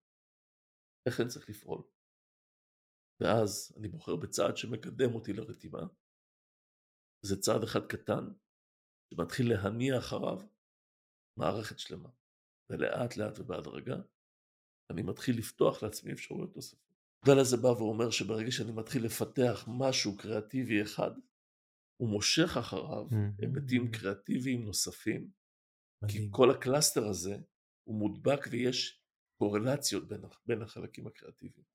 איך 1.06 1.22
אני 1.22 1.30
צריך 1.30 1.50
לפעול? 1.50 1.84
ואז 3.20 3.74
אני 3.78 3.88
בוחר 3.88 4.16
בצעד 4.16 4.58
שמקדם 4.58 5.16
אותי 5.16 5.34
לרתימה. 5.34 5.80
זה 7.26 7.36
צעד 7.42 7.64
אחד 7.64 7.88
קטן, 7.90 8.26
שמתחיל 9.10 9.54
להניע 9.54 9.98
אחריו 9.98 10.57
מערכת 11.38 11.80
שלמה. 11.80 12.10
ולאט 12.70 13.18
לאט 13.18 13.40
ובהדרגה, 13.40 13.96
אני 14.90 15.02
מתחיל 15.02 15.38
לפתוח 15.38 15.84
לעצמי 15.84 16.12
אפשרויות 16.12 16.56
נוספות. 16.56 16.94
ולזה 17.28 17.58
בא 17.58 17.68
ואומר 17.68 18.10
שברגע 18.10 18.52
שאני 18.52 18.72
מתחיל 18.72 19.06
לפתח 19.06 19.66
משהו 19.68 20.18
קריאטיבי 20.18 20.82
אחד, 20.82 21.12
הוא 21.98 22.10
מושך 22.10 22.58
אחריו. 22.58 23.08
היבטים 23.40 23.92
קריאטיביים 23.92 24.66
נוספים. 24.66 25.30
כי 26.08 26.28
כל 26.32 26.52
ה 26.52 26.59
cluster 26.59 27.08
הזה 27.08 27.38
הוא 27.84 27.96
מודבק 28.00 28.48
ויש 28.52 29.02
קורלציות 29.38 30.08
בין, 30.08 30.22
בין 30.46 30.62
החלקים 30.62 31.08
הקריאטיביים. 31.08 31.66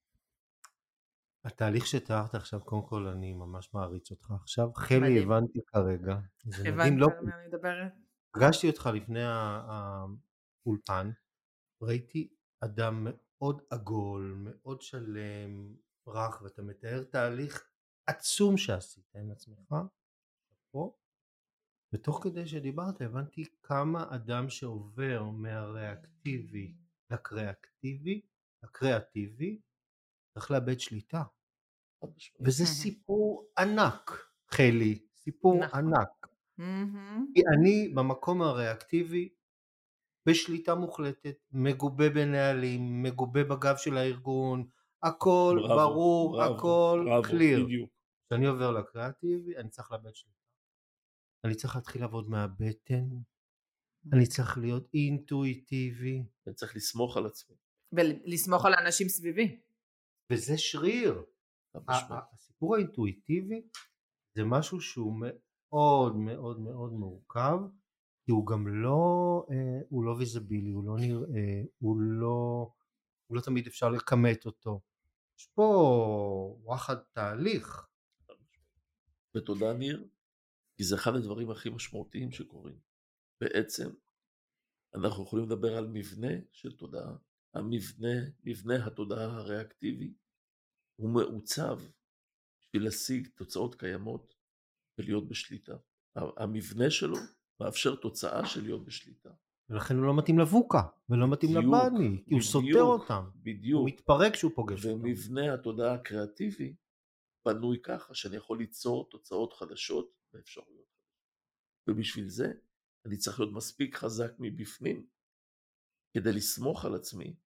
התהליך 1.45 1.87
שתיארת 1.87 2.35
עכשיו, 2.35 2.61
קודם 2.61 2.87
כל 2.87 3.07
אני 3.07 3.33
ממש 3.33 3.75
מעריץ 3.75 4.11
אותך 4.11 4.31
עכשיו. 4.31 4.73
חלי 4.75 5.23
הבנתי 5.23 5.61
כרגע. 5.67 6.17
הבנתי 6.69 6.97
לא... 6.97 7.07
על 7.07 7.25
מה 7.25 7.37
אני 7.39 7.49
מדברת? 7.49 7.93
פגשתי 8.33 8.69
אותך 8.69 8.91
לפני 8.95 9.23
האולפן, 9.25 11.11
ראיתי 11.83 12.35
אדם 12.61 13.07
מאוד 13.07 13.63
עגול, 13.71 14.35
מאוד 14.39 14.83
שלם, 14.83 15.77
רך, 16.09 16.43
ואתה 16.43 16.63
מתאר 16.63 17.05
תהליך 17.05 17.71
עצום 18.07 18.57
שעשית 18.57 19.15
עם 19.15 19.31
עצמך, 19.31 19.75
פה, 20.71 20.97
ותוך 21.93 22.21
כדי 22.23 22.47
שדיברת 22.47 23.01
הבנתי 23.01 23.45
כמה 23.63 24.15
אדם 24.15 24.49
שעובר 24.49 25.25
מהריאקטיבי 25.25 26.75
לקריאקטיבי, 27.11 28.21
לקריאטיבי, 28.63 29.61
צריך 30.35 30.51
לאבד 30.51 30.81
שליטה. 30.81 31.23
וזה 32.41 32.67
סיפור 32.67 33.53
ענק, 33.59 34.11
חלי, 34.49 35.07
סיפור 35.17 35.65
נכון. 35.65 35.79
ענק. 35.79 36.32
כי 37.35 37.43
אני 37.57 37.93
במקום 37.95 38.43
הריאקטיבי 38.43 39.29
בשליטה 40.29 40.75
מוחלטת, 40.75 41.37
מגובה 41.53 42.11
בנהלים, 42.11 43.03
מגובה 43.03 43.45
בגב 43.45 43.77
של 43.77 43.97
הארגון, 43.97 44.69
הכל 45.03 45.59
בראבו, 45.63 45.77
ברור, 45.77 46.33
בראבו, 46.33 46.59
הכל 46.59 47.07
קליר. 47.25 47.67
כשאני 48.27 48.47
עובר 48.47 48.71
לקריאטיבי 48.71 49.57
אני 49.57 49.69
צריך 49.69 49.93
לאבד 49.93 50.15
שליטה. 50.15 50.37
אני 51.45 51.55
צריך 51.55 51.77
להתחיל 51.77 52.01
לעבוד 52.01 52.29
מהבטן, 52.29 53.05
אני 54.13 54.27
צריך 54.27 54.59
להיות 54.59 54.95
אינטואיטיבי. 54.95 56.25
אני 56.47 56.55
צריך 56.55 56.77
לסמוך 56.77 57.17
על 57.17 57.27
עצמי. 57.27 57.57
ולסמוך 57.93 58.65
על 58.65 58.75
האנשים 58.75 59.09
סביבי. 59.09 59.61
וזה 60.33 60.59
שריר. 60.59 61.23
הסיפור 62.35 62.75
האינטואיטיבי 62.75 63.63
זה 64.35 64.45
משהו 64.45 64.81
שהוא 64.81 65.21
מאוד 65.73 66.17
מאוד 66.17 66.61
מאוד 66.61 66.93
מורכב, 66.93 67.59
כי 68.25 68.33
הוא 68.33 68.47
גם 68.47 68.69
לא, 68.69 69.47
אה, 69.51 69.81
הוא 69.89 70.05
לא 70.05 70.11
ויזבילי, 70.11 70.71
הוא 70.71 70.85
לא 70.85 70.97
נראה, 70.97 71.63
הוא 71.79 72.01
לא, 72.01 72.71
הוא 73.27 73.37
לא 73.37 73.41
תמיד 73.41 73.67
אפשר 73.67 73.89
לכמת 73.89 74.47
אותו. 74.47 74.81
יש 75.39 75.47
פה 75.55 76.59
וואחד 76.63 76.97
תהליך. 76.97 77.87
ותודה 79.35 79.73
ניר, 79.73 80.09
כי 80.77 80.85
זה 80.85 80.95
אחד 80.95 81.15
הדברים 81.15 81.51
הכי 81.51 81.71
משמעותיים 81.71 82.33
שקורים. 82.33 82.79
בעצם 83.41 83.91
אנחנו 84.95 85.25
יכולים 85.25 85.47
לדבר 85.47 85.77
על 85.77 85.87
מבנה 85.87 86.33
של 86.53 86.73
תודעה. 86.77 87.17
המבנה, 87.55 88.09
מבנה 88.45 88.87
התודעה 88.87 89.25
הריאקטיבי, 89.25 90.15
הוא 90.97 91.11
מעוצב 91.11 91.81
בשביל 92.61 92.85
להשיג 92.85 93.29
תוצאות 93.35 93.75
קיימות 93.75 94.35
ולהיות 94.99 95.29
בשליטה. 95.29 95.73
המבנה 96.17 96.91
שלו 96.91 97.17
מאפשר 97.61 97.95
תוצאה 97.95 98.47
של 98.47 98.63
להיות 98.63 98.85
בשליטה. 98.85 99.31
ולכן 99.69 99.97
הוא 99.97 100.07
לא 100.07 100.19
מתאים 100.19 100.39
לבוקה, 100.39 100.83
ולא 101.09 101.31
מתאים 101.31 101.57
לבני, 101.57 102.25
כי 102.29 102.35
הוא 102.35 102.43
סותר 102.43 102.83
אותם. 102.83 103.25
בדיוק. 103.37 103.79
הוא 103.81 103.89
מתפרק 103.89 104.33
כשהוא 104.33 104.53
פוגש 104.55 104.87
אותם. 104.87 105.01
ומבנה 105.01 105.55
התודעה 105.55 105.95
הקריאטיבי 105.95 106.75
בנוי 107.45 107.79
ככה 107.83 108.15
שאני 108.15 108.37
יכול 108.37 108.59
ליצור 108.59 109.09
תוצאות 109.11 109.53
חדשות 109.53 110.15
ואפשרויות. 110.33 110.93
ובשביל 111.89 112.29
זה 112.29 112.53
אני 113.07 113.17
צריך 113.17 113.41
להיות 113.41 113.53
מספיק 113.55 113.97
חזק 113.97 114.33
מבפנים 114.39 115.07
כדי 116.17 116.33
לסמוך 116.33 116.85
על 116.85 116.95
עצמי 116.95 117.37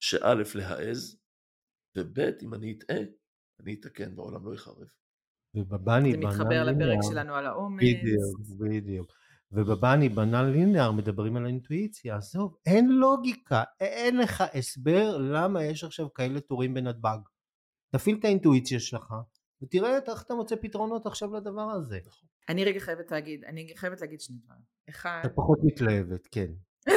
שא' 0.00 0.34
להעז 0.54 1.20
וב' 1.96 2.18
אם 2.42 2.54
אני 2.54 2.78
אטעה 2.78 3.04
אני 3.60 3.74
אתקן 3.74 4.18
והעולם 4.18 4.46
לא 4.46 4.54
יחרב. 4.54 4.88
ובבני 5.54 6.12
בנה 6.12 6.30
לינאר, 6.30 6.32
זה 6.32 6.38
מתחבר 6.38 6.64
לפרק 6.64 6.98
שלנו 7.10 7.34
על 7.34 7.46
האומץ. 7.46 7.82
בדיוק, 7.82 8.40
בדיוק. 8.58 9.12
ובבני 9.52 10.08
בנה 10.08 10.42
לינאר 10.42 10.92
מדברים 10.92 11.36
על 11.36 11.44
האינטואיציה, 11.44 12.16
עזוב, 12.16 12.56
אין 12.66 12.88
לוגיקה, 12.88 13.62
אין 13.80 14.16
לך 14.16 14.44
הסבר 14.54 15.18
למה 15.18 15.64
יש 15.64 15.84
עכשיו 15.84 16.12
כאלה 16.14 16.40
תורים 16.40 16.74
בנתב"ג. 16.74 17.18
תפעיל 17.90 18.16
את 18.18 18.24
האינטואיציה 18.24 18.80
שלך, 18.80 19.14
ותראה 19.62 19.98
איך 20.08 20.22
אתה 20.22 20.34
מוצא 20.34 20.56
פתרונות 20.56 21.06
עכשיו 21.06 21.34
לדבר 21.34 21.70
הזה. 21.70 21.98
נכון. 22.06 22.28
אני 22.48 22.64
רגע 22.64 22.80
חייבת 22.80 23.10
להגיד, 23.10 23.44
אני 23.44 23.72
חייבת 23.76 24.00
להגיד 24.00 24.20
שני 24.20 24.36
דברים. 24.44 24.62
אחד... 24.88 25.22
את 25.24 25.30
פחות 25.34 25.58
מתלהבת, 25.64 26.26
כן. 26.30 26.46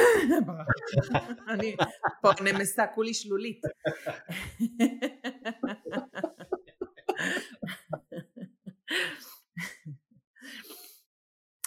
אני 1.54 1.76
פה 2.22 2.30
נמסה, 2.44 2.86
כולי 2.94 3.14
שלולית. 3.14 3.60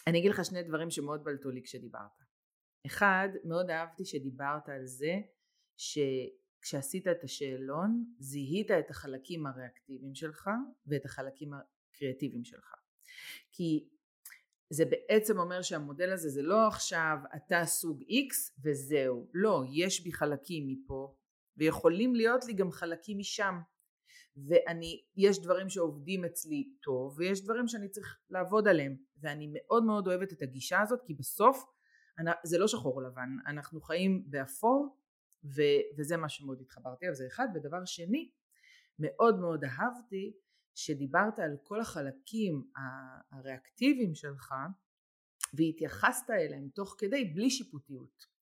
אני 0.07 0.19
אגיד 0.19 0.31
לך 0.31 0.45
שני 0.45 0.63
דברים 0.63 0.89
שמאוד 0.89 1.23
בלטו 1.23 1.49
לי 1.49 1.63
כשדיברת. 1.63 2.23
אחד, 2.85 3.29
מאוד 3.43 3.69
אהבתי 3.69 4.05
שדיברת 4.05 4.69
על 4.69 4.85
זה 4.85 5.13
שכשעשית 5.77 7.07
את 7.07 7.23
השאלון 7.23 8.05
זיהית 8.19 8.71
את 8.71 8.89
החלקים 8.89 9.45
הריאקטיביים 9.45 10.15
שלך 10.15 10.49
ואת 10.87 11.05
החלקים 11.05 11.51
הקריאטיביים 11.53 12.43
שלך. 12.43 12.75
כי 13.51 13.89
זה 14.69 14.85
בעצם 14.85 15.39
אומר 15.39 15.61
שהמודל 15.61 16.11
הזה 16.13 16.29
זה 16.29 16.41
לא 16.41 16.67
עכשיו 16.67 17.17
אתה 17.35 17.65
סוג 17.65 18.01
X 18.01 18.61
וזהו, 18.63 19.29
לא, 19.33 19.63
יש 19.71 20.03
בי 20.03 20.13
חלקים 20.13 20.67
מפה 20.67 21.15
ויכולים 21.57 22.15
להיות 22.15 22.45
לי 22.45 22.53
גם 22.53 22.71
חלקים 22.71 23.17
משם 23.17 23.55
ואני, 24.45 25.03
יש 25.15 25.41
דברים 25.41 25.69
שעובדים 25.69 26.25
אצלי 26.25 26.69
טוב 26.81 27.19
ויש 27.19 27.43
דברים 27.43 27.67
שאני 27.67 27.89
צריך 27.89 28.19
לעבוד 28.29 28.67
עליהם 28.67 28.95
ואני 29.19 29.49
מאוד 29.53 29.83
מאוד 29.83 30.07
אוהבת 30.07 30.33
את 30.33 30.41
הגישה 30.41 30.81
הזאת 30.81 30.99
כי 31.05 31.13
בסוף 31.13 31.65
זה 32.43 32.57
לא 32.57 32.67
שחור 32.67 33.01
לבן, 33.01 33.29
אנחנו 33.47 33.81
חיים 33.81 34.23
באפור 34.29 34.97
ו, 35.43 35.61
וזה 35.97 36.17
מה 36.17 36.29
שמאוד 36.29 36.61
התחברתי 36.61 37.05
אליו, 37.05 37.15
זה 37.15 37.27
אחד. 37.27 37.47
ודבר 37.55 37.85
שני, 37.85 38.31
מאוד 38.99 39.39
מאוד 39.39 39.63
אהבתי 39.63 40.33
שדיברת 40.75 41.39
על 41.39 41.57
כל 41.63 41.81
החלקים 41.81 42.71
הריאקטיביים 43.31 44.15
שלך 44.15 44.53
והתייחסת 45.53 46.29
אליהם 46.29 46.69
תוך 46.69 46.95
כדי 46.97 47.25
בלי 47.25 47.49
שיפוטיות. 47.49 48.36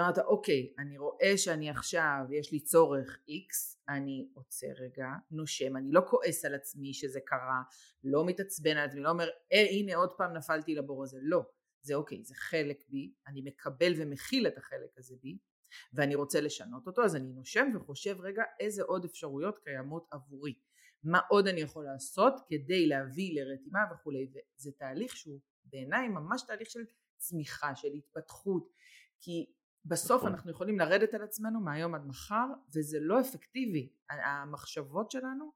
אמרת 0.00 0.18
אוקיי 0.18 0.72
אני 0.78 0.98
רואה 0.98 1.36
שאני 1.36 1.70
עכשיו 1.70 2.24
יש 2.30 2.52
לי 2.52 2.60
צורך 2.60 3.18
x 3.28 3.78
אני 3.88 4.28
עוצר 4.34 4.72
רגע 4.80 5.06
נושם 5.30 5.76
אני 5.76 5.92
לא 5.92 6.00
כועס 6.06 6.44
על 6.44 6.54
עצמי 6.54 6.94
שזה 6.94 7.20
קרה 7.26 7.62
לא 8.04 8.26
מתעצבן 8.26 8.76
על 8.76 8.88
עצמי 8.88 9.00
לא 9.00 9.10
אומר 9.10 9.28
אה 9.52 9.66
הנה 9.70 9.96
עוד 9.96 10.12
פעם 10.16 10.32
נפלתי 10.32 10.74
לבור 10.74 11.02
הזה. 11.02 11.18
לא. 11.22 11.42
זה 11.82 11.94
אוקיי 11.94 12.24
זה 12.24 12.34
חלק 12.34 12.84
בי 12.88 13.12
אני 13.26 13.42
מקבל 13.42 13.92
ומכיל 13.96 14.46
את 14.46 14.58
החלק 14.58 14.98
הזה 14.98 15.14
בי 15.22 15.38
ואני 15.92 16.14
רוצה 16.14 16.40
לשנות 16.40 16.86
אותו 16.86 17.04
אז 17.04 17.16
אני 17.16 17.32
נושם 17.32 17.68
וחושב 17.74 18.16
רגע 18.20 18.42
איזה 18.60 18.82
עוד 18.82 19.04
אפשרויות 19.04 19.58
קיימות 19.58 20.06
עבורי? 20.10 20.54
מה 21.04 21.20
עוד 21.30 21.48
אני 21.48 21.60
יכול 21.60 21.84
לעשות 21.84 22.34
כדי 22.48 22.86
להביא 22.86 23.40
לרתימה 23.40 23.80
וכולי 23.92 24.26
וזה 24.30 24.70
תהליך 24.78 25.16
שהוא 25.16 25.40
בעיניי 25.64 26.08
ממש 26.08 26.42
תהליך 26.46 26.70
של 26.70 26.80
צמיחה 27.16 27.74
של 27.74 27.88
התפתחות 27.88 28.68
כי 29.20 29.46
בסוף 29.84 30.20
נכון. 30.20 30.32
אנחנו 30.32 30.50
יכולים 30.50 30.78
לרדת 30.78 31.14
על 31.14 31.22
עצמנו 31.22 31.60
מהיום 31.60 31.94
עד 31.94 32.06
מחר 32.06 32.46
וזה 32.74 32.98
לא 33.00 33.20
אפקטיבי 33.20 33.88
המחשבות 34.10 35.10
שלנו 35.10 35.52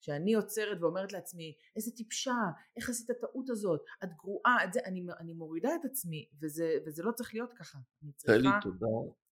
שאני 0.00 0.34
עוצרת 0.34 0.78
ואומרת 0.80 1.12
לעצמי 1.12 1.54
איזה 1.76 1.90
טיפשה 1.90 2.34
איך 2.76 2.88
עשית 2.88 3.10
את 3.10 3.16
הטעות 3.16 3.50
הזאת 3.50 3.80
את 4.04 4.08
גרועה 4.16 4.64
את 4.64 4.72
זה 4.72 4.80
אני, 4.84 5.04
אני 5.18 5.32
מורידה 5.32 5.74
את 5.80 5.84
עצמי 5.84 6.28
וזה, 6.42 6.78
וזה 6.86 7.02
לא 7.02 7.12
צריך 7.12 7.34
להיות 7.34 7.52
ככה 7.52 7.78
אני 8.02 8.12
צריכה... 8.12 8.38
טלי 8.38 8.48
תודה 8.62 8.86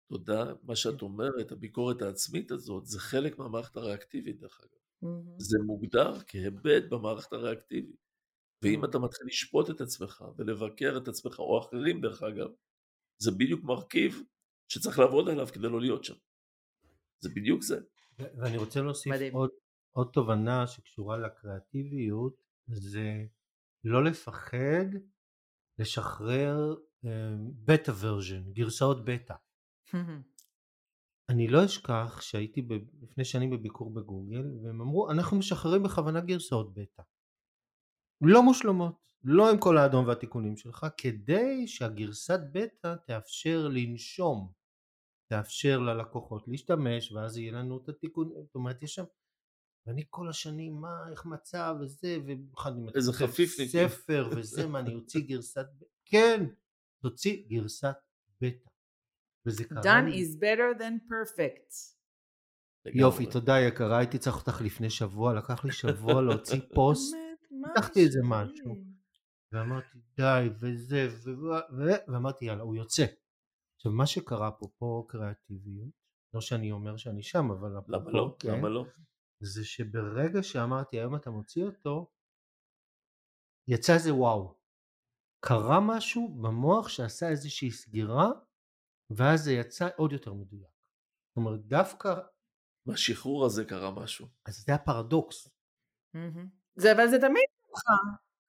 תודה 0.09 0.53
מה 0.63 0.77
שאת 0.77 1.01
כן. 1.01 1.05
אומרת 1.07 1.53
הביקורת 1.53 2.03
העצמית 2.03 2.51
הזאת 2.51 2.87
זה 2.87 3.01
חלק 3.01 3.39
מהמערכת 3.39 3.77
הריאקטיבית 3.77 4.41
דרך 4.41 4.61
אגב 4.61 4.81
Mm-hmm. 5.05 5.35
זה 5.39 5.59
מוגדר 5.67 6.21
כהיבט 6.27 6.83
במערכת 6.91 7.33
הריאקטיבית. 7.33 7.97
ואם 8.63 8.85
אתה 8.85 8.99
מתחיל 8.99 9.27
לשפוט 9.27 9.71
את 9.71 9.81
עצמך 9.81 10.25
ולבקר 10.37 10.99
את 11.03 11.09
עצמך, 11.09 11.39
או 11.39 11.59
אחרים 11.59 12.01
דרך 12.01 12.23
אגב, 12.23 12.49
זה 13.23 13.31
בדיוק 13.31 13.65
מרכיב 13.65 14.23
שצריך 14.69 14.99
לעבוד 14.99 15.29
עליו 15.29 15.47
כדי 15.47 15.69
לא 15.69 15.81
להיות 15.81 16.05
שם. 16.05 16.15
זה 17.21 17.29
בדיוק 17.29 17.63
זה. 17.63 17.81
ואני 18.19 18.57
רוצה 18.57 18.83
להוסיף 18.83 19.13
עוד, 19.33 19.51
עוד 19.91 20.11
תובנה 20.13 20.67
שקשורה 20.67 21.19
לקריאטיביות, 21.19 22.43
זה 22.67 23.25
לא 23.85 24.05
לפחד 24.05 24.87
לשחרר 25.79 26.75
בטא 27.65 27.91
uh, 27.91 27.95
ורז'ן, 28.01 28.53
גרסאות 28.53 29.05
בטא. 29.05 29.35
אני 31.29 31.49
לא 31.49 31.65
אשכח 31.65 32.21
שהייתי 32.21 32.63
ב... 32.63 32.73
לפני 33.03 33.25
שנים 33.25 33.51
בביקור 33.51 33.95
בגוגל 33.95 34.59
והם 34.63 34.81
אמרו 34.81 35.11
אנחנו 35.11 35.39
משחררים 35.39 35.83
בכוונה 35.83 36.21
גרסאות 36.21 36.75
בטא 36.75 37.03
לא 38.21 38.43
מושלמות 38.43 39.01
לא 39.25 39.51
עם 39.51 39.59
כל 39.59 39.79
האדום 39.79 40.07
והתיקונים 40.07 40.57
שלך 40.57 40.87
כדי 40.97 41.67
שהגרסת 41.67 42.41
בטא 42.53 42.95
תאפשר 43.07 43.69
לנשום 43.69 44.53
תאפשר 45.31 45.79
ללקוחות 45.79 46.49
להשתמש 46.49 47.13
ואז 47.13 47.37
יהיה 47.37 47.53
לנו 47.53 47.79
את 47.79 47.89
התיקון 47.89 48.33
זאת 48.47 48.55
אומרת 48.55 48.83
יש 48.83 48.95
שם 48.95 49.05
ואני 49.87 50.05
כל 50.11 50.29
השנים 50.29 50.81
מה 50.81 51.11
איך 51.11 51.27
מצא 51.27 51.73
וזה 51.81 52.19
ואחד 52.27 52.73
איזה 52.95 53.13
חפיף 53.13 53.51
ספר 53.67 54.31
וזה 54.37 54.67
מה 54.67 54.79
אני 54.79 54.95
אוציא 54.95 55.21
גרסת 55.21 55.67
כן 56.05 56.47
תוציא 57.03 57.43
גרסת 57.49 57.97
בטא 58.41 58.71
וזה 59.47 59.65
קרה 59.65 59.83
done 59.83 60.05
לי. 60.05 60.23
is 60.23 60.37
better 60.37 60.81
than 60.81 61.11
perfect. 61.11 62.01
יופי, 62.95 63.27
תודה 63.27 63.61
יקרה, 63.61 63.99
הייתי 63.99 64.19
צריך 64.19 64.37
אותך 64.37 64.61
לפני 64.61 64.91
שבוע, 64.91 65.35
לקח 65.35 65.65
לי 65.65 65.73
שבוע 65.73 66.23
להוציא 66.23 66.61
פוסט, 66.75 67.17
פתחתי 67.65 68.01
איזה 68.01 68.21
משהו, 68.25 68.75
ואמרתי 69.53 69.99
די, 70.17 70.49
וזה, 70.61 71.09
ואמרתי 72.09 72.45
יאללה, 72.45 72.63
הוא 72.63 72.77
יוצא. 72.77 73.05
עכשיו 73.77 73.93
מה 73.93 74.07
שקרה 74.07 74.51
פה, 74.51 74.67
פה 74.79 75.05
קריאטיביות, 75.09 75.91
לא 76.35 76.41
שאני 76.41 76.71
אומר 76.71 76.97
שאני 76.97 77.23
שם, 77.23 77.51
אבל... 77.51 77.71
למה 77.89 78.11
לא? 78.11 78.37
כן, 78.39 78.49
למה 78.49 78.69
לא? 78.69 78.85
זה 79.41 79.65
שברגע 79.65 80.43
שאמרתי 80.43 80.97
היום 80.97 81.17
אתה 81.17 81.31
מוציא 81.31 81.65
אותו, 81.65 82.11
יצא 83.69 83.95
איזה 83.95 84.15
וואו. 84.15 84.61
קרה 85.45 85.81
משהו 85.81 86.29
במוח 86.43 86.89
שעשה 86.89 87.29
איזושהי 87.29 87.71
סגירה 87.71 88.31
ואז 89.11 89.45
זה 89.45 89.53
יצא 89.53 89.89
עוד 89.97 90.13
יותר 90.13 90.33
מדויק. 90.33 90.71
זאת 91.29 91.37
אומרת 91.37 91.61
דווקא... 91.67 92.15
בשחרור 92.87 93.47
הזה 93.47 93.65
קרה 93.65 93.91
משהו. 93.91 94.29
אז 94.47 94.55
זה 94.67 94.75
הפרדוקס. 94.75 95.49
זה 96.77 96.93
אבל 96.93 97.09
זה 97.11 97.19
תמיד 97.21 97.50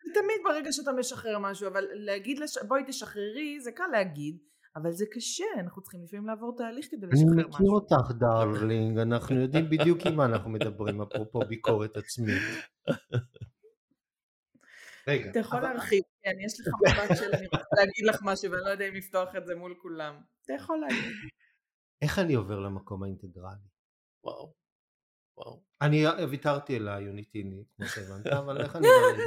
זה 0.06 0.12
תמיד 0.14 0.42
ברגע 0.44 0.72
שאתה 0.72 0.92
משחרר 0.92 1.40
משהו 1.40 1.68
אבל 1.68 1.86
להגיד 1.94 2.40
לש... 2.40 2.58
בואי 2.68 2.84
תשחררי 2.88 3.60
זה 3.62 3.72
קל 3.72 3.88
להגיד 3.92 4.38
אבל 4.76 4.92
זה 4.92 5.06
קשה 5.12 5.46
אנחנו 5.60 5.82
צריכים 5.82 6.04
לפעמים 6.04 6.28
לעבור 6.28 6.56
תהליך 6.58 6.88
כדי 6.92 7.08
לשחרר 7.08 7.26
משהו. 7.26 7.40
אני 7.40 7.44
מכיר 7.44 7.70
אותך 7.70 8.12
darling 8.20 8.98
אנחנו 8.98 9.42
יודעים 9.42 9.70
בדיוק 9.70 10.00
עם 10.06 10.16
מה 10.16 10.26
אנחנו 10.26 10.50
מדברים 10.50 11.02
אפרופו 11.02 11.40
ביקורת 11.40 11.98
עצמית. 11.98 12.42
רגע. 15.08 15.30
אתה 15.30 15.40
יכול 15.40 15.60
להרחיב, 15.60 16.04
כן, 16.24 16.32
יש 16.46 16.60
לך 16.60 16.68
מבט 16.82 17.18
של 17.18 17.32
אני 17.34 17.48
רוצה 17.48 17.76
להגיד 17.78 18.06
לך 18.06 18.20
משהו 18.24 18.52
ואני 18.52 18.64
לא 18.66 18.70
יודע 18.70 18.88
אם 18.88 18.96
לפתוח 18.96 19.36
את 19.36 19.46
זה 19.46 19.56
מול 19.56 19.76
כולם. 19.82 20.22
אתה 20.46 20.54
יכול 20.54 20.80
להגיד. 20.80 21.12
איך 22.02 22.20
אני 22.20 22.34
עובר 22.34 22.60
למקום 22.60 23.04
האינטגרלי? 23.04 23.68
וואו. 24.24 24.61
וואו. 25.38 25.64
אני 25.82 26.04
ויתרתי 26.30 26.76
על 26.76 26.88
היוניטיבי, 26.88 27.64
כמו 27.76 27.86
שהבנת, 27.86 28.28
אבל 28.28 28.62
איך 28.62 28.76
אני 28.76 28.88
לזה? 28.88 29.24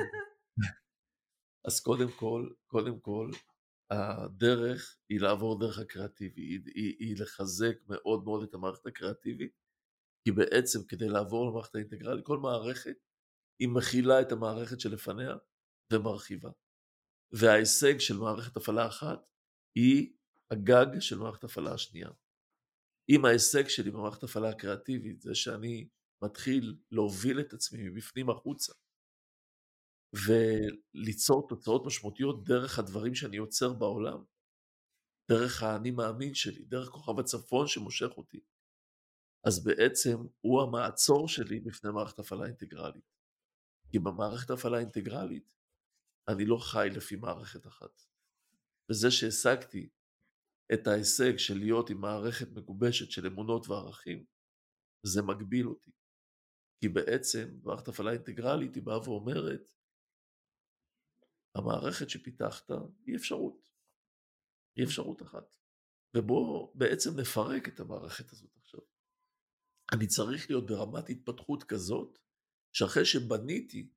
אז 1.67 1.81
קודם 1.81 2.11
כל, 2.11 2.51
קודם 2.67 3.01
כל, 3.01 3.31
הדרך 3.91 4.97
היא 5.09 5.21
לעבור 5.21 5.61
דרך 5.61 5.79
הקריאטיבי, 5.79 6.43
היא, 6.43 6.61
היא, 6.75 6.97
היא 6.99 7.17
לחזק 7.19 7.77
מאוד 7.89 8.25
מאוד 8.25 8.43
את 8.43 8.55
המערכת 8.55 8.87
הקריאטיבית, 8.87 9.53
כי 10.25 10.33
בעצם 10.33 10.85
כדי 10.89 11.09
לעבור 11.09 11.51
למערכת 11.51 11.75
האינטגרלית, 11.75 12.27
כל 12.27 12.39
מערכת 12.39 12.97
היא 13.59 13.69
מכילה 13.69 14.21
את 14.21 14.33
המערכת 14.33 14.81
שלפניה 14.81 15.37
ומרחיבה. 15.93 16.51
וההישג 17.33 17.99
של 17.99 18.17
מערכת 18.17 18.57
הפעלה 18.57 18.87
אחת 18.87 19.27
היא 19.75 20.13
הגג 20.51 20.87
של 21.01 21.19
מערכת 21.19 21.45
הפעלה 21.45 21.75
השנייה. 21.75 22.09
אם 23.09 23.25
ההישג 23.25 23.69
שלי 23.69 23.91
במערכת 23.91 24.23
הפעלה 24.23 24.49
הקריאטיבית 24.49 25.21
זה 25.21 25.35
שאני 25.35 25.89
מתחיל 26.23 26.77
להוביל 26.91 27.41
את 27.41 27.53
עצמי 27.53 27.89
מבפנים 27.89 28.31
החוצה 28.31 28.73
וליצור 30.15 31.49
תוצאות 31.49 31.87
משמעותיות 31.87 32.45
דרך 32.45 32.79
הדברים 32.79 33.15
שאני 33.15 33.37
יוצר 33.37 33.73
בעולם, 33.73 34.25
דרך 35.31 35.63
האני 35.63 35.91
מאמין 35.91 36.35
שלי, 36.35 36.65
דרך 36.65 36.89
כוכב 36.89 37.19
הצפון 37.21 37.67
שמושך 37.67 38.11
אותי, 38.17 38.41
אז 39.45 39.65
בעצם 39.65 40.17
הוא 40.41 40.63
המעצור 40.63 41.29
שלי 41.29 41.61
בפני 41.61 41.91
מערכת 41.91 42.19
הפעלה 42.19 42.47
אינטגרלית. 42.47 43.15
כי 43.91 43.99
במערכת 43.99 44.51
הפעלה 44.51 44.79
אינטגרלית 44.79 45.55
אני 46.29 46.45
לא 46.45 46.57
חי 46.57 46.89
לפי 46.93 47.17
מערכת 47.17 47.67
אחת. 47.67 48.03
וזה 48.91 49.11
שהשגתי 49.11 49.89
את 50.73 50.87
ההישג 50.87 51.37
של 51.37 51.59
להיות 51.59 51.91
עם 51.91 52.01
מערכת 52.01 52.49
מגובשת 52.53 53.11
של 53.11 53.27
אמונות 53.27 53.69
וערכים, 53.69 54.25
זה 55.07 55.23
מגביל 55.23 55.69
אותי. 55.69 55.91
כי 56.81 56.89
בעצם 56.89 57.59
מערכת 57.63 57.89
הפעלה 57.89 58.13
אינטגרלית 58.13 58.75
היא 58.75 58.83
באה 58.83 58.99
ואומרת, 58.99 59.75
המערכת 61.55 62.11
שפיתחת 62.11 62.71
היא 63.07 63.17
אפשרות. 63.17 63.71
היא 64.77 64.85
אפשרות 64.85 65.23
אחת. 65.23 65.55
ובואו 66.17 66.73
בעצם 66.75 67.11
נפרק 67.21 67.69
את 67.69 67.81
המערכת 67.81 68.31
הזאת 68.31 68.57
עכשיו. 68.57 68.81
אני 69.93 70.07
צריך 70.07 70.51
להיות 70.51 70.67
ברמת 70.67 71.11
התפתחות 71.11 71.65
כזאת, 71.65 72.19
שאחרי 72.73 73.05
שבניתי 73.05 73.91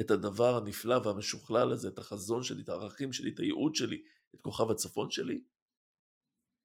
את 0.00 0.10
הדבר 0.10 0.56
הנפלא 0.56 0.96
והמשוכלל 1.04 1.72
הזה, 1.72 1.88
את 1.88 1.98
החזון 1.98 2.42
שלי, 2.42 2.62
את 2.62 2.68
הערכים 2.68 3.12
שלי, 3.12 3.30
את 3.34 3.38
הייעוד 3.38 3.74
שלי, 3.74 4.04
את 4.34 4.40
כוכב 4.40 4.70
הצפון 4.70 5.10
שלי, 5.10 5.44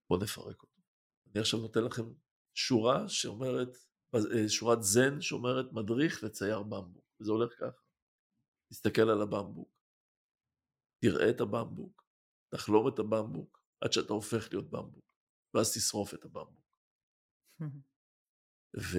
בואו 0.09 0.23
נפרק 0.23 0.61
אותו. 0.61 0.81
אני 1.31 1.41
עכשיו 1.41 1.59
נותן 1.59 1.83
לכם 1.83 2.03
שורה 2.53 3.09
שאומרת, 3.09 3.77
אה, 4.15 4.49
שורת 4.49 4.83
זן 4.83 5.21
שאומרת 5.21 5.65
מדריך 5.73 6.23
לצייר 6.23 6.63
במבוק, 6.63 7.05
וזה 7.21 7.31
הולך 7.31 7.53
ככה. 7.59 7.81
תסתכל 8.71 9.01
על 9.01 9.21
הבמבוק, 9.21 9.69
תראה 11.01 11.29
את 11.29 11.41
הבמבוק, 11.41 12.03
תחלום 12.49 12.87
את 12.87 12.99
הבמבוק, 12.99 13.61
עד 13.81 13.93
שאתה 13.93 14.13
הופך 14.13 14.47
להיות 14.51 14.69
במבוק, 14.69 15.05
ואז 15.53 15.73
תשרוף 15.77 16.13
את 16.13 16.25
הבמבוק. 16.25 16.67
ו, 18.77 18.97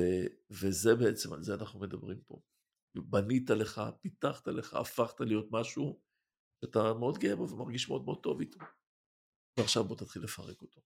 וזה 0.51 0.91
בעצם, 0.95 1.33
על 1.33 1.43
זה 1.43 1.55
אנחנו 1.55 1.81
מדברים 1.81 2.21
פה. 2.21 2.43
בנית 2.95 3.51
לך, 3.51 3.81
פיתחת 4.01 4.49
לך, 4.49 4.75
הפכת 4.75 5.21
להיות 5.21 5.47
משהו 5.51 6.01
שאתה 6.65 6.95
מאוד 7.01 7.19
גאה 7.19 7.37
בו 7.37 7.49
ומרגיש 7.49 7.89
מאוד 7.89 8.05
מאוד 8.05 8.23
טוב 8.23 8.41
איתו. 8.41 8.59
ועכשיו 9.59 9.85
בוא 9.85 9.97
תתחיל 9.97 10.23
לפרק 10.23 10.63
אותו. 10.63 10.81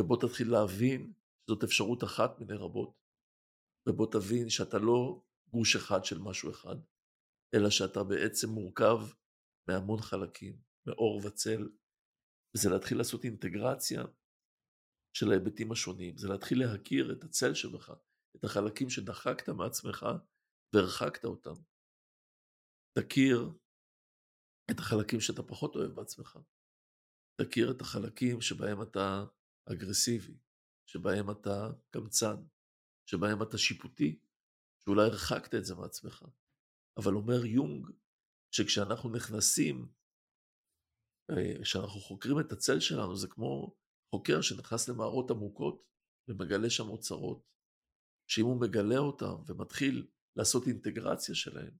ובוא 0.00 0.16
תתחיל 0.20 0.50
להבין 0.50 1.12
שזאת 1.44 1.64
אפשרות 1.64 2.04
אחת 2.04 2.40
מיני 2.40 2.54
רבות. 2.54 3.02
ובוא 3.88 4.06
תבין 4.12 4.50
שאתה 4.50 4.78
לא 4.78 5.22
גוש 5.48 5.76
אחד 5.76 6.04
של 6.04 6.18
משהו 6.18 6.50
אחד, 6.50 6.76
אלא 7.54 7.70
שאתה 7.70 8.04
בעצם 8.04 8.48
מורכב 8.48 8.98
מהמון 9.68 10.00
חלקים, 10.00 10.62
מאור 10.86 11.20
וצל. 11.26 11.68
וזה 12.56 12.70
להתחיל 12.70 12.98
לעשות 12.98 13.24
אינטגרציה 13.24 14.02
של 15.16 15.30
ההיבטים 15.30 15.72
השונים, 15.72 16.18
זה 16.18 16.28
להתחיל 16.28 16.58
להכיר 16.64 17.12
את 17.12 17.24
הצל 17.24 17.54
שבך, 17.54 17.92
את 18.36 18.44
החלקים 18.44 18.90
שדחקת 18.90 19.48
מעצמך 19.48 20.06
והרחקת 20.74 21.24
אותם. 21.24 21.54
תכיר 22.98 23.50
את 24.70 24.78
החלקים 24.78 25.20
שאתה 25.20 25.42
פחות 25.42 25.74
אוהב 25.74 25.90
בעצמך. 25.90 26.38
תכיר 27.40 27.70
את 27.70 27.80
החלקים 27.80 28.40
שבהם 28.40 28.82
אתה 28.82 29.24
אגרסיבי, 29.64 30.36
שבהם 30.86 31.30
אתה 31.30 31.70
קמצן, 31.90 32.36
שבהם 33.06 33.42
אתה 33.42 33.58
שיפוטי, 33.58 34.18
שאולי 34.84 35.02
הרחקת 35.02 35.54
את 35.54 35.64
זה 35.64 35.74
מעצמך. 35.74 36.24
אבל 36.96 37.14
אומר 37.14 37.44
יונג, 37.46 37.86
שכשאנחנו 38.54 39.10
נכנסים, 39.10 39.92
אה, 41.30 41.62
כשאנחנו 41.62 42.00
חוקרים 42.00 42.40
את 42.40 42.52
הצל 42.52 42.80
שלנו, 42.80 43.16
זה 43.16 43.28
כמו 43.28 43.76
חוקר 44.10 44.40
שנכנס 44.40 44.88
למערות 44.88 45.30
עמוקות 45.30 45.84
ומגלה 46.28 46.70
שם 46.70 46.88
אוצרות, 46.88 47.46
שאם 48.30 48.44
הוא 48.44 48.60
מגלה 48.60 48.98
אותם 48.98 49.34
ומתחיל 49.46 50.06
לעשות 50.36 50.66
אינטגרציה 50.66 51.34
שלהם, 51.34 51.76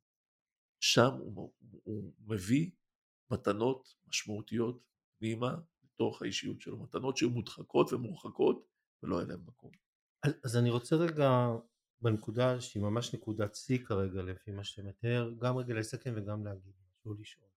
שם 0.82 1.10
הוא, 1.18 1.54
הוא 1.84 2.14
מביא 2.18 2.70
מתנות 3.32 3.94
משמעותיות 4.06 4.82
פנימה 5.18 5.54
לתוך 5.94 6.22
האישיות 6.22 6.60
שלו, 6.60 6.78
מתנות 6.78 7.16
שהן 7.16 7.28
מודחקות 7.28 7.92
ומורחקות 7.92 8.66
ולא 9.02 9.18
היה 9.18 9.26
להן 9.28 9.40
מקום. 9.46 9.70
אז, 10.22 10.32
אז 10.44 10.56
אני 10.56 10.70
רוצה 10.70 10.96
רגע 10.96 11.48
בנקודה 12.00 12.60
שהיא 12.60 12.82
ממש 12.82 13.14
נקודת 13.14 13.54
שיא 13.54 13.78
כרגע 13.84 14.22
לפי 14.22 14.50
מה 14.50 14.64
שאתה 14.64 14.88
מתאר, 14.88 15.30
גם 15.38 15.56
רגע 15.56 15.74
לסכם 15.74 16.12
וגם 16.16 16.44
להגיד 16.46 16.72
משהו 17.00 17.14
לשאול. 17.20 17.48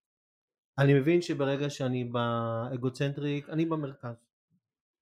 אני 0.80 0.93
מבין 1.00 1.21
שברגע 1.21 1.69
שאני 1.69 2.04
באגוצנטריק 2.04 3.50
אני 3.50 3.65
במרכז. 3.65 4.15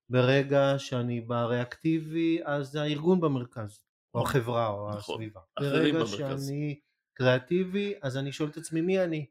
ברגע 0.09 0.79
שאני 0.79 1.21
בריאקטיבי 1.21 2.39
אז 2.45 2.75
הארגון 2.75 3.21
במרכז, 3.21 3.79
או 4.13 4.19
נכון. 4.19 4.29
החברה 4.29 4.67
או 4.67 4.89
נכון. 4.89 5.15
הסביבה. 5.15 5.41
ברגע 5.59 6.05
שאני 6.05 6.79
קריאטיבי 7.13 7.93
אז 8.01 8.17
אני 8.17 8.31
שואל 8.31 8.49
את 8.49 8.57
עצמי 8.57 8.81
מי 8.81 9.03
אני. 9.03 9.25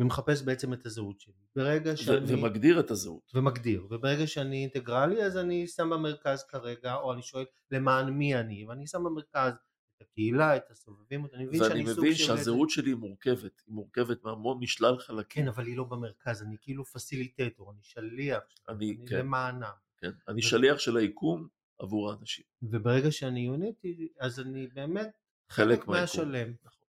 ומחפש 0.00 0.42
בעצם 0.42 0.72
את 0.72 0.86
הזהות 0.86 1.20
שלי. 1.20 1.32
ברגע 1.56 1.96
שאני... 1.96 2.34
ומגדיר 2.34 2.80
את 2.80 2.90
הזהות. 2.90 3.32
ומגדיר. 3.34 3.86
וברגע 3.90 4.26
שאני 4.26 4.62
אינטגרלי 4.62 5.22
אז 5.22 5.36
אני 5.36 5.66
שם 5.66 5.90
במרכז 5.90 6.44
כרגע, 6.44 6.94
או 6.94 7.12
אני 7.12 7.22
שואל 7.22 7.44
למען 7.70 8.08
מי 8.08 8.36
אני, 8.36 8.66
ואני 8.66 8.86
שם 8.86 9.04
במרכז 9.04 9.52
את 9.96 10.02
הקהילה, 10.02 10.56
את 10.56 10.70
הסובבים 10.70 11.26
אני 11.34 11.44
מבין 11.44 11.60
שאני 11.60 11.68
סוג 11.68 11.94
של... 11.94 12.00
ואני 12.00 12.10
מבין 12.10 12.14
שהזהות 12.14 12.70
שלי 12.70 12.90
היא 12.90 12.96
מורכבת, 12.96 13.62
היא 13.66 13.74
מורכבת 13.74 14.24
מהמון 14.24 14.58
משלל 14.60 14.98
חלקים. 14.98 15.42
כן, 15.42 15.48
אבל 15.48 15.66
היא 15.66 15.76
לא 15.76 15.84
במרכז, 15.84 16.42
אני 16.42 16.56
כאילו 16.60 16.84
פסיליטטור, 16.84 17.72
אני 17.72 17.80
שליח, 17.82 18.42
אני, 18.68 18.96
אני 18.98 19.06
כן. 19.06 19.18
למענם. 19.18 19.70
כן, 19.98 20.10
אני 20.28 20.40
ו... 20.40 20.42
שליח 20.42 20.78
של 20.78 20.96
היקום 20.96 21.48
עבור 21.78 22.10
האנשים. 22.10 22.44
וברגע 22.62 23.10
שאני 23.10 23.40
יוניטי, 23.40 24.08
אז 24.20 24.40
אני 24.40 24.66
באמת 24.66 25.10
חלק 25.48 25.88
מהשלם. 25.88 26.52
נכון. 26.64 26.86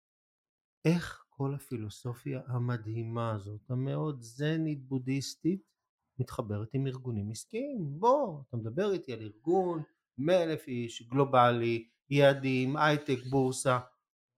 איך 0.85 1.23
כל 1.39 1.55
הפילוסופיה 1.55 2.41
המדהימה 2.47 3.31
הזאת, 3.35 3.61
המאוד 3.69 4.21
זנית 4.21 4.87
בודהיסטית, 4.87 5.61
מתחברת 6.19 6.73
עם 6.73 6.87
ארגונים 6.87 7.31
עסקיים. 7.31 7.99
בוא, 7.99 8.41
אתה 8.41 8.57
מדבר 8.57 8.91
איתי 8.91 9.13
על 9.13 9.21
ארגון, 9.21 9.83
מאה 10.17 10.43
אלף 10.43 10.67
איש, 10.67 11.01
גלובלי, 11.01 11.89
יעדים, 12.09 12.77
הייטק, 12.77 13.17
בורסה, 13.29 13.79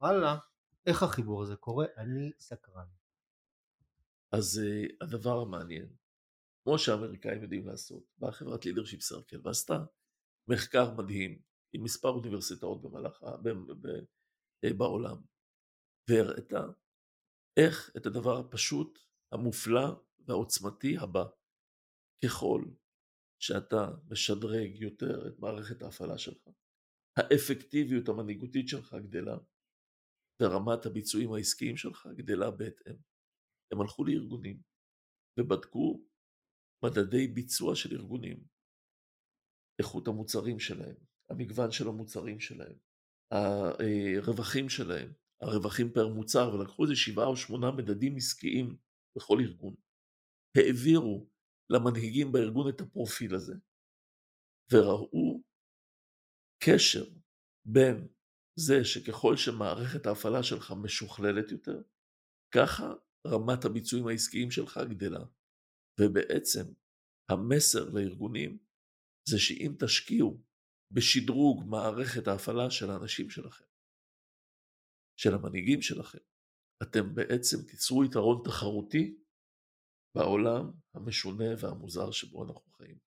וואלה, 0.02 0.38
איך 0.86 1.04
החיבור 1.04 1.44
הזה 1.44 1.56
קורה? 1.56 1.86
אני 1.98 2.32
סקרן. 2.40 2.88
אז 4.32 4.62
uh, 4.64 5.06
הדבר 5.06 5.42
המעניין, 5.42 5.90
כמו 6.64 6.80
שהאמריקאים 6.80 7.44
יודעים 7.44 7.68
לעשות, 7.68 8.04
באה 8.18 8.32
חברת 8.32 8.66
לידרשיפ 8.66 9.02
סרקל 9.02 9.42
ועשתה 9.44 9.84
מחקר 10.48 10.94
מדהים 10.94 11.42
עם 11.74 11.84
מספר 11.84 12.10
אוניברסיטאות 12.10 12.82
במהלך, 12.82 13.24
אה, 14.64 14.74
בעולם, 14.78 15.18
והראתה 16.10 16.66
איך 17.60 17.92
את 17.98 18.06
הדבר 18.06 18.38
הפשוט, 18.40 19.00
המופלא 19.32 20.04
והעוצמתי 20.28 20.98
הבא. 20.98 21.24
ככל 22.26 22.64
שאתה 23.42 23.92
משדרג 24.12 24.76
יותר 24.76 25.28
את 25.28 25.40
מערכת 25.40 25.82
ההפעלה 25.82 26.18
שלך, 26.18 26.48
האפקטיביות 27.18 28.10
המנהיגותית 28.10 28.68
שלך 28.68 28.94
גדלה, 28.94 29.38
ורמת 30.42 30.86
הביצועים 30.86 31.34
העסקיים 31.34 31.78
שלך 31.78 32.08
גדלה 32.18 32.52
בהתאם. 32.52 32.96
הם 33.72 33.82
הלכו 33.82 34.06
לארגונים 34.06 34.62
ובדקו 35.40 36.06
מדדי 36.86 37.28
ביצוע 37.28 37.76
של 37.76 37.96
ארגונים, 37.96 38.48
איכות 39.80 40.08
המוצרים 40.08 40.60
שלהם, 40.60 40.96
המגוון 41.30 41.72
של 41.72 41.88
המוצרים 41.88 42.40
שלהם, 42.40 42.78
הרווחים 43.32 44.70
שלהם, 44.70 45.14
הרווחים 45.42 45.92
פר 45.94 46.08
מוצר, 46.08 46.52
ולקחו 46.54 46.84
איזה 46.84 46.96
שבעה 46.96 47.28
או 47.28 47.36
שמונה 47.36 47.72
מדדים 47.72 48.16
עסקיים 48.16 48.78
בכל 49.18 49.38
ארגון. 49.40 49.76
העבירו 50.58 51.30
למנהיגים 51.70 52.32
בארגון 52.32 52.70
את 52.70 52.82
הפרופיל 52.82 53.36
הזה, 53.36 53.54
וראו 54.72 55.42
קשר 56.64 57.06
בין 57.66 58.08
זה 58.60 58.86
שככל 58.86 59.38
שמערכת 59.38 60.06
ההפעלה 60.06 60.44
שלך 60.44 60.74
משוכללת 60.84 61.52
יותר, 61.52 61.82
ככה 62.56 62.94
רמת 63.28 63.66
הביצועים 63.66 64.08
העסקיים 64.08 64.52
שלך 64.52 64.80
גדלה. 64.90 65.26
ובעצם 66.00 66.74
המסר 67.32 67.90
לארגונים 67.90 68.58
זה 69.30 69.40
שאם 69.40 69.76
תשקיעו 69.80 70.44
בשדרוג 70.92 71.64
מערכת 71.68 72.28
ההפעלה 72.28 72.72
של 72.72 72.92
האנשים 72.92 73.30
שלכם, 73.30 73.66
של 75.20 75.34
המנהיגים 75.34 75.82
שלכם, 75.82 76.20
אתם 76.84 77.16
בעצם 77.16 77.58
תיצרו 77.68 78.04
יתרון 78.04 78.42
תחרותי 78.44 79.18
בעולם 80.18 80.72
המשונה 80.96 81.46
והמוזר 81.60 82.12
שבו 82.12 82.44
אנחנו 82.44 82.72
חיים. 82.72 82.98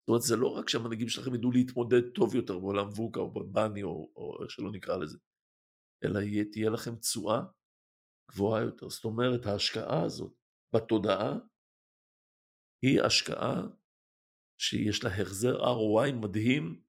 זאת 0.00 0.08
אומרת, 0.08 0.22
זה 0.22 0.36
לא 0.36 0.48
רק 0.48 0.68
שהמנהיגים 0.68 1.08
שלכם 1.08 1.34
ידעו 1.34 1.52
להתמודד 1.52 2.10
טוב 2.14 2.34
יותר 2.34 2.58
בעולם 2.58 2.88
ווקה 2.88 3.20
או 3.20 3.30
בבני 3.30 3.82
או, 3.82 4.12
או 4.16 4.42
איך 4.42 4.50
שלא 4.50 4.72
נקרא 4.72 4.96
לזה, 4.96 5.18
אלא 6.04 6.18
יהיה, 6.18 6.44
תהיה 6.52 6.70
לכם 6.70 6.96
תשואה 6.96 7.40
גבוהה 8.30 8.62
יותר. 8.62 8.88
זאת 8.88 9.04
אומרת, 9.04 9.46
ההשקעה 9.46 10.04
הזאת 10.04 10.32
בתודעה 10.74 11.38
היא 12.84 13.00
השקעה 13.06 13.62
שיש 14.60 15.04
לה 15.04 15.10
החזר 15.10 15.56
ROI 15.60 16.12
מדהים 16.22 16.84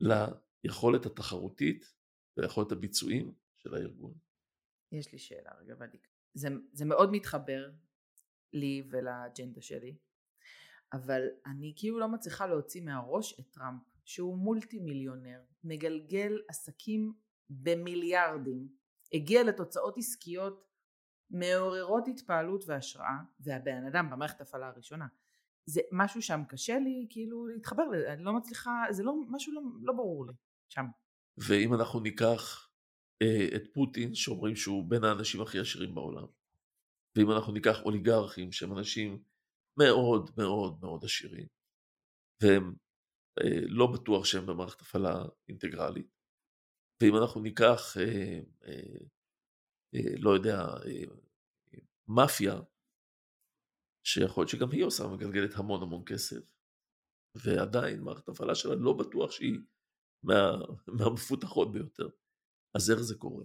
ליכולת 0.00 1.06
התחרותית 1.06 1.84
ויכולת 2.38 2.72
הביצועים 2.72 3.34
של 3.62 3.74
הארגון. 3.74 4.14
יש 4.92 5.12
לי 5.12 5.18
שאלה 5.18 5.50
רגע 5.60 5.74
ודיק. 5.80 6.08
זה, 6.34 6.48
זה 6.72 6.84
מאוד 6.84 7.10
מתחבר 7.12 7.70
לי 8.52 8.88
ולאג'נדה 8.90 9.60
שלי, 9.60 9.96
אבל 10.92 11.22
אני 11.46 11.72
כאילו 11.76 11.98
לא 11.98 12.08
מצליחה 12.08 12.46
להוציא 12.46 12.82
מהראש 12.82 13.40
את 13.40 13.44
טראמפ, 13.50 13.82
שהוא 14.04 14.38
מולטי 14.38 14.80
מיליונר, 14.80 15.40
מגלגל 15.64 16.38
עסקים 16.48 17.12
במיליארדים, 17.50 18.68
הגיע 19.12 19.42
לתוצאות 19.42 19.98
עסקיות 19.98 20.68
מעוררות 21.30 22.08
התפעלות 22.08 22.64
והשראה, 22.66 23.18
והבן 23.40 23.86
אדם 23.86 24.10
במערכת 24.10 24.40
ההפעלה 24.40 24.68
הראשונה. 24.68 25.06
זה 25.66 25.80
משהו 25.92 26.22
שם 26.22 26.42
קשה 26.48 26.78
לי 26.78 27.06
כאילו 27.10 27.46
להתחבר 27.46 27.88
לזה, 27.88 28.12
אני 28.12 28.24
לא 28.24 28.32
מצליחה, 28.32 28.84
זה 28.90 29.02
לא, 29.02 29.14
משהו 29.28 29.52
לא, 29.52 29.60
לא 29.82 29.92
ברור 29.92 30.26
לי 30.26 30.32
שם. 30.68 30.84
ואם 31.36 31.74
אנחנו 31.74 32.00
ניקח 32.00 32.71
את 33.56 33.62
פוטין 33.72 34.14
שאומרים 34.14 34.56
שהוא 34.56 34.90
בין 34.90 35.04
האנשים 35.04 35.40
הכי 35.40 35.58
עשירים 35.58 35.94
בעולם. 35.94 36.26
ואם 37.16 37.30
אנחנו 37.30 37.52
ניקח 37.52 37.82
אוליגרכים 37.84 38.52
שהם 38.52 38.78
אנשים 38.78 39.22
מאוד 39.78 40.30
מאוד 40.36 40.78
מאוד 40.80 41.04
עשירים, 41.04 41.46
והם 42.42 42.74
אה, 43.40 43.60
לא 43.68 43.86
בטוח 43.86 44.24
שהם 44.24 44.46
במערכת 44.46 44.80
הפעלה 44.80 45.24
אינטגרלית. 45.48 46.06
ואם 47.02 47.16
אנחנו 47.16 47.40
ניקח, 47.40 47.96
אה, 47.96 48.40
אה, 48.64 48.98
אה, 49.94 50.14
לא 50.18 50.30
יודע, 50.30 50.58
אה, 50.58 51.04
מאפיה, 52.08 52.60
שיכול 54.06 54.42
להיות 54.42 54.50
שגם 54.50 54.70
היא 54.70 54.84
עושה, 54.84 55.06
מגלגלת 55.06 55.54
המון 55.54 55.82
המון 55.82 56.02
כסף, 56.06 56.42
ועדיין 57.34 58.00
מערכת 58.00 58.28
הפעלה 58.28 58.54
שלה 58.54 58.74
לא 58.74 58.92
בטוח 58.92 59.30
שהיא 59.30 59.58
מה, 60.22 60.52
מהמפותחות 60.88 61.72
ביותר. 61.72 62.08
אז 62.74 62.90
איך 62.90 63.00
זה 63.00 63.14
קורה? 63.18 63.44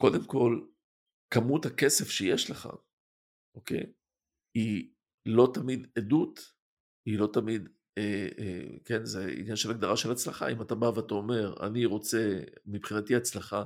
קודם 0.00 0.26
כל, 0.26 0.66
כמות 1.30 1.66
הכסף 1.66 2.08
שיש 2.08 2.50
לך, 2.50 2.68
אוקיי, 3.56 3.92
היא 4.54 4.94
לא 5.26 5.48
תמיד 5.54 5.86
עדות, 5.98 6.40
היא 7.06 7.18
לא 7.18 7.28
תמיד, 7.32 7.68
אה, 7.98 8.28
אה, 8.38 8.78
כן, 8.84 9.04
זה 9.04 9.26
עניין 9.38 9.56
של 9.56 9.70
הגדרה 9.70 9.96
של 9.96 10.10
הצלחה. 10.10 10.48
אם 10.48 10.62
אתה 10.62 10.74
בא 10.74 10.86
ואתה 10.86 11.14
אומר, 11.14 11.66
אני 11.66 11.84
רוצה, 11.84 12.40
מבחינתי 12.66 13.16
הצלחה, 13.16 13.64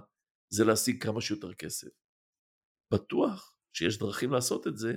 זה 0.55 0.65
להשיג 0.65 1.03
כמה 1.03 1.21
שיותר 1.21 1.55
כסף. 1.55 1.89
בטוח 2.95 3.55
שיש 3.77 3.99
דרכים 3.99 4.33
לעשות 4.33 4.67
את 4.67 4.77
זה, 4.77 4.93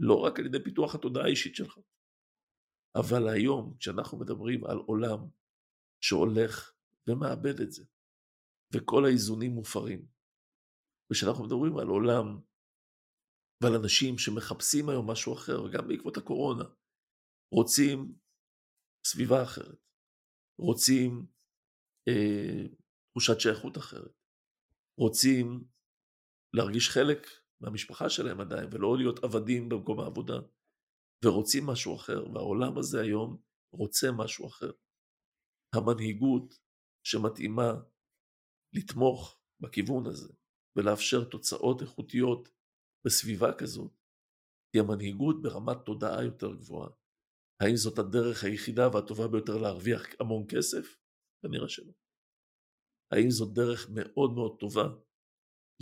לא 0.00 0.14
רק 0.24 0.38
על 0.38 0.46
ידי 0.46 0.64
פיתוח 0.64 0.94
התודעה 0.94 1.24
האישית 1.24 1.54
שלך. 1.54 1.78
אבל 2.96 3.28
היום, 3.28 3.76
כשאנחנו 3.78 4.18
מדברים 4.18 4.64
על 4.64 4.76
עולם 4.76 5.18
שהולך 6.00 6.72
ומאבד 7.08 7.60
את 7.60 7.72
זה, 7.72 7.84
וכל 8.74 9.04
האיזונים 9.04 9.52
מופרים, 9.52 10.06
וכשאנחנו 11.10 11.44
מדברים 11.44 11.78
על 11.78 11.88
עולם 11.88 12.40
ועל 13.62 13.74
אנשים 13.74 14.18
שמחפשים 14.18 14.88
היום 14.88 15.10
משהו 15.10 15.34
אחר, 15.34 15.62
וגם 15.62 15.88
בעקבות 15.88 16.16
הקורונה, 16.16 16.64
רוצים 17.54 18.14
סביבה 19.06 19.42
אחרת, 19.42 19.78
רוצים 20.60 21.26
אה, 22.08 22.68
תחושת 23.10 23.40
שייכות 23.40 23.76
אחרת, 23.76 24.14
רוצים 25.00 25.64
להרגיש 26.56 26.88
חלק 26.88 27.26
מהמשפחה 27.60 28.10
שלהם 28.10 28.40
עדיין, 28.40 28.68
ולא 28.72 28.96
להיות 28.96 29.24
עבדים 29.24 29.68
במקום 29.68 30.00
העבודה, 30.00 30.38
ורוצים 31.24 31.66
משהו 31.66 31.96
אחר, 31.96 32.32
והעולם 32.34 32.78
הזה 32.78 33.00
היום 33.00 33.42
רוצה 33.72 34.06
משהו 34.18 34.46
אחר. 34.46 34.70
המנהיגות 35.74 36.58
שמתאימה 37.06 37.72
לתמוך 38.76 39.40
בכיוון 39.60 40.06
הזה 40.06 40.32
ולאפשר 40.76 41.24
תוצאות 41.24 41.82
איכותיות 41.82 42.48
בסביבה 43.06 43.58
כזאת, 43.58 43.92
היא 44.72 44.82
המנהיגות 44.82 45.42
ברמת 45.42 45.76
תודעה 45.84 46.24
יותר 46.24 46.54
גבוהה. 46.54 46.90
האם 47.62 47.76
זאת 47.76 47.98
הדרך 47.98 48.44
היחידה 48.44 48.88
והטובה 48.92 49.28
ביותר 49.28 49.56
להרוויח 49.62 50.02
המון 50.20 50.44
כסף? 50.48 50.96
כנראה 51.42 51.68
שלא. 51.68 51.92
האם 53.12 53.30
זאת 53.30 53.54
דרך 53.54 53.90
מאוד 53.94 54.30
מאוד 54.34 54.56
טובה 54.60 54.88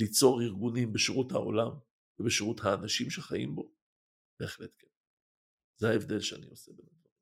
ליצור 0.00 0.42
ארגונים 0.42 0.92
בשירות 0.92 1.32
העולם 1.32 1.70
ובשירות 2.18 2.60
האנשים 2.62 3.10
שחיים 3.10 3.54
בו? 3.54 3.74
בהחלט 4.40 4.74
כן. 4.78 4.88
זה 5.80 5.88
ההבדל 5.88 6.20
שאני 6.20 6.46
עושה 6.46 6.72
בין 6.72 6.86
הדברים. 6.86 7.14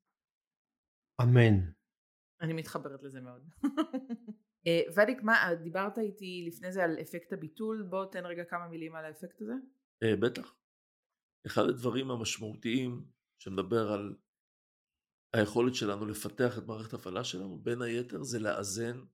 אמן. 1.22 1.72
אני 2.40 2.52
מתחברת 2.52 3.02
לזה 3.02 3.20
מאוד. 3.20 3.48
אה, 4.66 4.81
ודיק, 4.96 5.22
מה, 5.22 5.35
דיברת 5.62 5.98
איתי 5.98 6.44
לפני 6.46 6.72
זה 6.72 6.85
על 6.85 6.96
אפקט 7.01 7.33
הביטול, 7.33 7.87
בוא 7.90 8.05
תן 8.05 8.27
רגע 8.27 8.44
כמה 8.44 8.68
מילים 8.68 8.94
על 8.94 9.05
האפקט 9.05 9.42
הזה. 9.42 9.55
אה, 10.03 10.16
בטח. 10.16 10.55
אחד 11.46 11.62
הדברים 11.62 12.11
המשמעותיים 12.11 13.05
שמדבר 13.38 13.92
על 13.92 14.16
היכולת 15.37 15.75
שלנו 15.75 16.07
לפתח 16.07 16.59
את 16.59 16.66
מערכת 16.66 16.92
ההפעלה 16.92 17.25
שלנו, 17.25 17.59
בין 17.59 17.83
היתר 17.83 18.22
זה 18.22 18.38
לאזן 18.38 19.05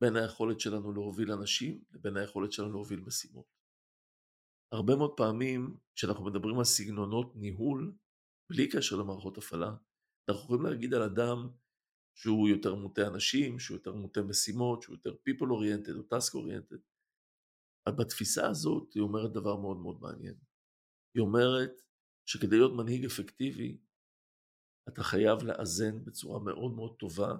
בין 0.00 0.16
היכולת 0.16 0.60
שלנו 0.60 0.92
להוביל 0.92 1.32
אנשים 1.32 1.84
לבין 1.92 2.16
היכולת 2.16 2.52
שלנו 2.52 2.70
להוביל 2.70 3.00
משימות. 3.00 3.46
הרבה 4.74 4.96
מאוד 4.96 5.16
פעמים 5.16 5.76
כשאנחנו 5.96 6.24
מדברים 6.24 6.58
על 6.58 6.64
סגנונות 6.64 7.36
ניהול, 7.36 7.96
בלי 8.52 8.68
קשר 8.68 8.96
למערכות 8.96 9.38
הפעלה, 9.38 9.76
אנחנו 10.28 10.44
יכולים 10.44 10.62
להגיד 10.62 10.94
על 10.94 11.02
אדם 11.02 11.48
שהוא 12.14 12.48
יותר 12.48 12.74
מוטה 12.74 13.06
אנשים, 13.06 13.58
שהוא 13.58 13.76
יותר 13.76 13.94
מוטה 13.94 14.22
משימות, 14.22 14.82
שהוא 14.82 14.96
יותר 14.96 15.10
people 15.10 15.48
oriented 15.48 15.96
או 15.98 16.18
task 16.18 16.32
oriented. 16.34 16.80
אבל 17.86 17.96
בתפיסה 17.96 18.48
הזאת 18.48 18.92
היא 18.94 19.02
אומרת 19.02 19.32
דבר 19.32 19.56
מאוד 19.56 19.76
מאוד 19.76 20.00
מעניין. 20.00 20.34
היא 21.14 21.20
אומרת 21.20 21.80
שכדי 22.28 22.56
להיות 22.56 22.72
מנהיג 22.76 23.04
אפקטיבי, 23.04 23.78
אתה 24.88 25.02
חייב 25.02 25.42
לאזן 25.42 26.04
בצורה 26.04 26.40
מאוד 26.44 26.74
מאוד 26.74 26.96
טובה 26.98 27.36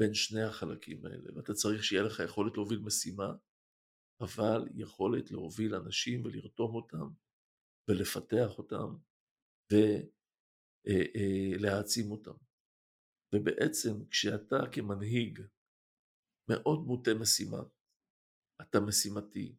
בין 0.00 0.14
שני 0.14 0.42
החלקים 0.42 1.06
האלה, 1.06 1.36
ואתה 1.36 1.54
צריך 1.54 1.84
שיהיה 1.84 2.02
לך 2.02 2.20
יכולת 2.24 2.56
להוביל 2.56 2.78
משימה, 2.78 3.32
אבל 4.20 4.68
יכולת 4.74 5.30
להוביל 5.30 5.74
אנשים 5.74 6.24
ולרתום 6.24 6.74
אותם 6.74 7.08
ולפתח 7.88 8.58
אותם 8.58 8.96
ולהעצים 10.86 12.04
אה, 12.04 12.10
אה, 12.10 12.16
אותם. 12.16 12.47
ובעצם 13.34 14.08
כשאתה 14.10 14.56
כמנהיג 14.72 15.40
מאוד 16.50 16.78
מוטה 16.86 17.10
משימה, 17.20 17.62
אתה 18.62 18.78
משימתי, 18.80 19.56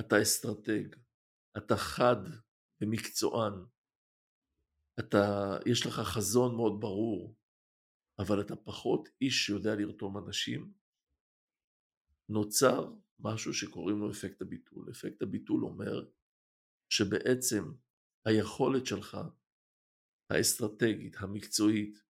אתה 0.00 0.22
אסטרטג, 0.22 0.96
אתה 1.56 1.74
חד 1.76 2.22
ומקצוען, 2.80 3.52
אתה, 5.00 5.18
יש 5.66 5.86
לך 5.86 5.94
חזון 5.94 6.56
מאוד 6.56 6.80
ברור, 6.80 7.36
אבל 8.18 8.40
אתה 8.40 8.56
פחות 8.56 9.08
איש 9.20 9.46
שיודע 9.46 9.74
לרתום 9.74 10.18
אנשים, 10.18 10.72
נוצר 12.28 12.92
משהו 13.18 13.54
שקוראים 13.54 13.98
לו 13.98 14.10
אפקט 14.10 14.42
הביטול. 14.42 14.90
אפקט 14.90 15.22
הביטול 15.22 15.64
אומר 15.64 16.10
שבעצם 16.92 17.64
היכולת 18.26 18.86
שלך, 18.86 19.16
האסטרטגית, 20.30 21.16
המקצועית, 21.18 22.02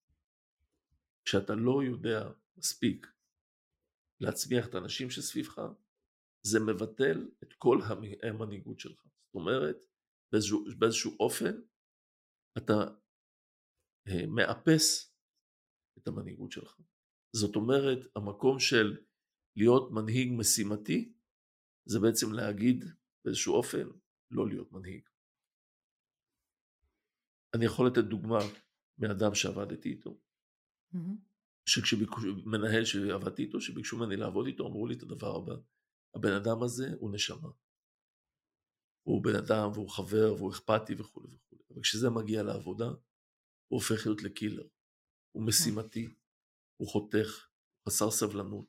כשאתה 1.26 1.54
לא 1.56 1.84
יודע 1.84 2.32
מספיק 2.58 3.08
להצמיח 4.22 4.68
את 4.70 4.76
האנשים 4.76 5.10
שסביבך, 5.10 5.62
זה 6.46 6.60
מבטל 6.60 7.30
את 7.44 7.54
כל 7.54 7.78
המנהיגות 8.24 8.80
שלך. 8.80 9.04
זאת 9.04 9.36
אומרת, 9.36 9.78
באיזשהו, 10.32 10.66
באיזשהו 10.80 11.18
אופן, 11.20 11.62
אתה 12.58 12.74
אה, 14.08 14.26
מאפס 14.28 15.16
את 15.98 16.08
המנהיגות 16.08 16.52
שלך. 16.52 16.82
זאת 17.36 17.56
אומרת, 17.56 18.00
המקום 18.16 18.60
של 18.60 18.98
להיות 19.56 19.92
מנהיג 19.92 20.30
משימתי, 20.38 21.14
זה 21.86 22.00
בעצם 22.00 22.34
להגיד 22.34 22.86
באיזשהו 23.26 23.54
אופן, 23.54 23.88
לא 24.32 24.48
להיות 24.48 24.72
מנהיג. 24.72 25.10
אני 27.56 27.66
יכול 27.66 27.88
לתת 27.88 28.04
דוגמה 28.10 28.40
מאדם 28.98 29.36
שעבדתי 29.36 29.90
איתו. 29.90 30.20
שכשביקשו, 31.66 32.20
מנהל 32.46 32.86
שעבדתי 32.86 33.44
איתו, 33.44 33.62
שביקשו 33.62 33.98
ממני 33.98 34.16
לעבוד 34.16 34.48
איתו, 34.48 34.68
אמרו 34.68 34.88
לי 34.88 34.96
את 34.96 35.04
הדבר 35.04 35.36
הבא, 35.36 35.54
הבן 36.16 36.32
אדם 36.32 36.64
הזה 36.64 36.94
הוא 37.00 37.12
נשמה. 37.14 37.50
הוא 39.08 39.24
בן 39.24 39.36
אדם 39.36 39.72
והוא 39.74 39.90
חבר 39.90 40.34
והוא 40.34 40.52
אכפתי 40.52 40.94
וכולי 40.98 41.36
וכולי. 41.36 41.62
אבל 41.74 41.82
כשזה 41.82 42.10
מגיע 42.10 42.44
לעבודה, 42.44 42.86
הוא 42.86 42.98
הופך 43.80 44.06
להיות 44.06 44.24
לקילר. 44.24 44.68
הוא 45.32 45.48
משימתי, 45.48 46.14
הוא 46.78 46.88
חותך, 46.88 47.48
חסר 47.88 48.12
סבלנות, 48.12 48.66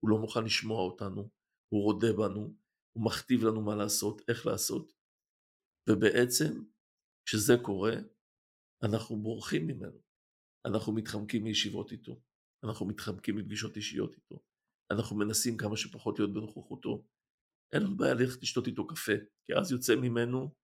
הוא 0.00 0.10
לא 0.10 0.18
מוכן 0.18 0.44
לשמוע 0.44 0.80
אותנו, 0.80 1.30
הוא 1.68 1.82
רודה 1.82 2.12
בנו, 2.12 2.54
הוא 2.92 3.04
מכתיב 3.04 3.44
לנו 3.44 3.62
מה 3.62 3.74
לעשות, 3.76 4.22
איך 4.28 4.46
לעשות, 4.46 4.92
ובעצם 5.88 6.64
כשזה 7.26 7.54
קורה, 7.62 7.94
אנחנו 8.82 9.16
בורחים 9.16 9.66
ממנו. 9.66 10.03
אנחנו 10.66 10.92
מתחמקים 10.92 11.44
מישיבות 11.44 11.92
איתו, 11.92 12.20
אנחנו 12.64 12.86
מתחמקים 12.86 13.36
מפגישות 13.36 13.76
אישיות 13.76 14.14
איתו, 14.14 14.42
אנחנו 14.90 15.16
מנסים 15.16 15.56
כמה 15.56 15.76
שפחות 15.76 16.18
להיות 16.18 16.32
בנוכחותו. 16.32 17.04
אין 17.74 17.82
לנו 17.82 17.96
בעיה 17.96 18.14
ללכת 18.14 18.42
לשתות 18.42 18.66
איתו 18.66 18.86
קפה, 18.86 19.12
כי 19.46 19.52
אז 19.60 19.72
יוצא 19.72 19.96
ממנו 19.96 20.54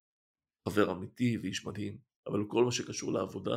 חבר 0.68 0.92
אמיתי 0.92 1.38
ואיש 1.38 1.66
מדהים, 1.66 1.98
אבל 2.26 2.40
כל 2.48 2.64
מה 2.64 2.72
שקשור 2.72 3.12
לעבודה, 3.12 3.56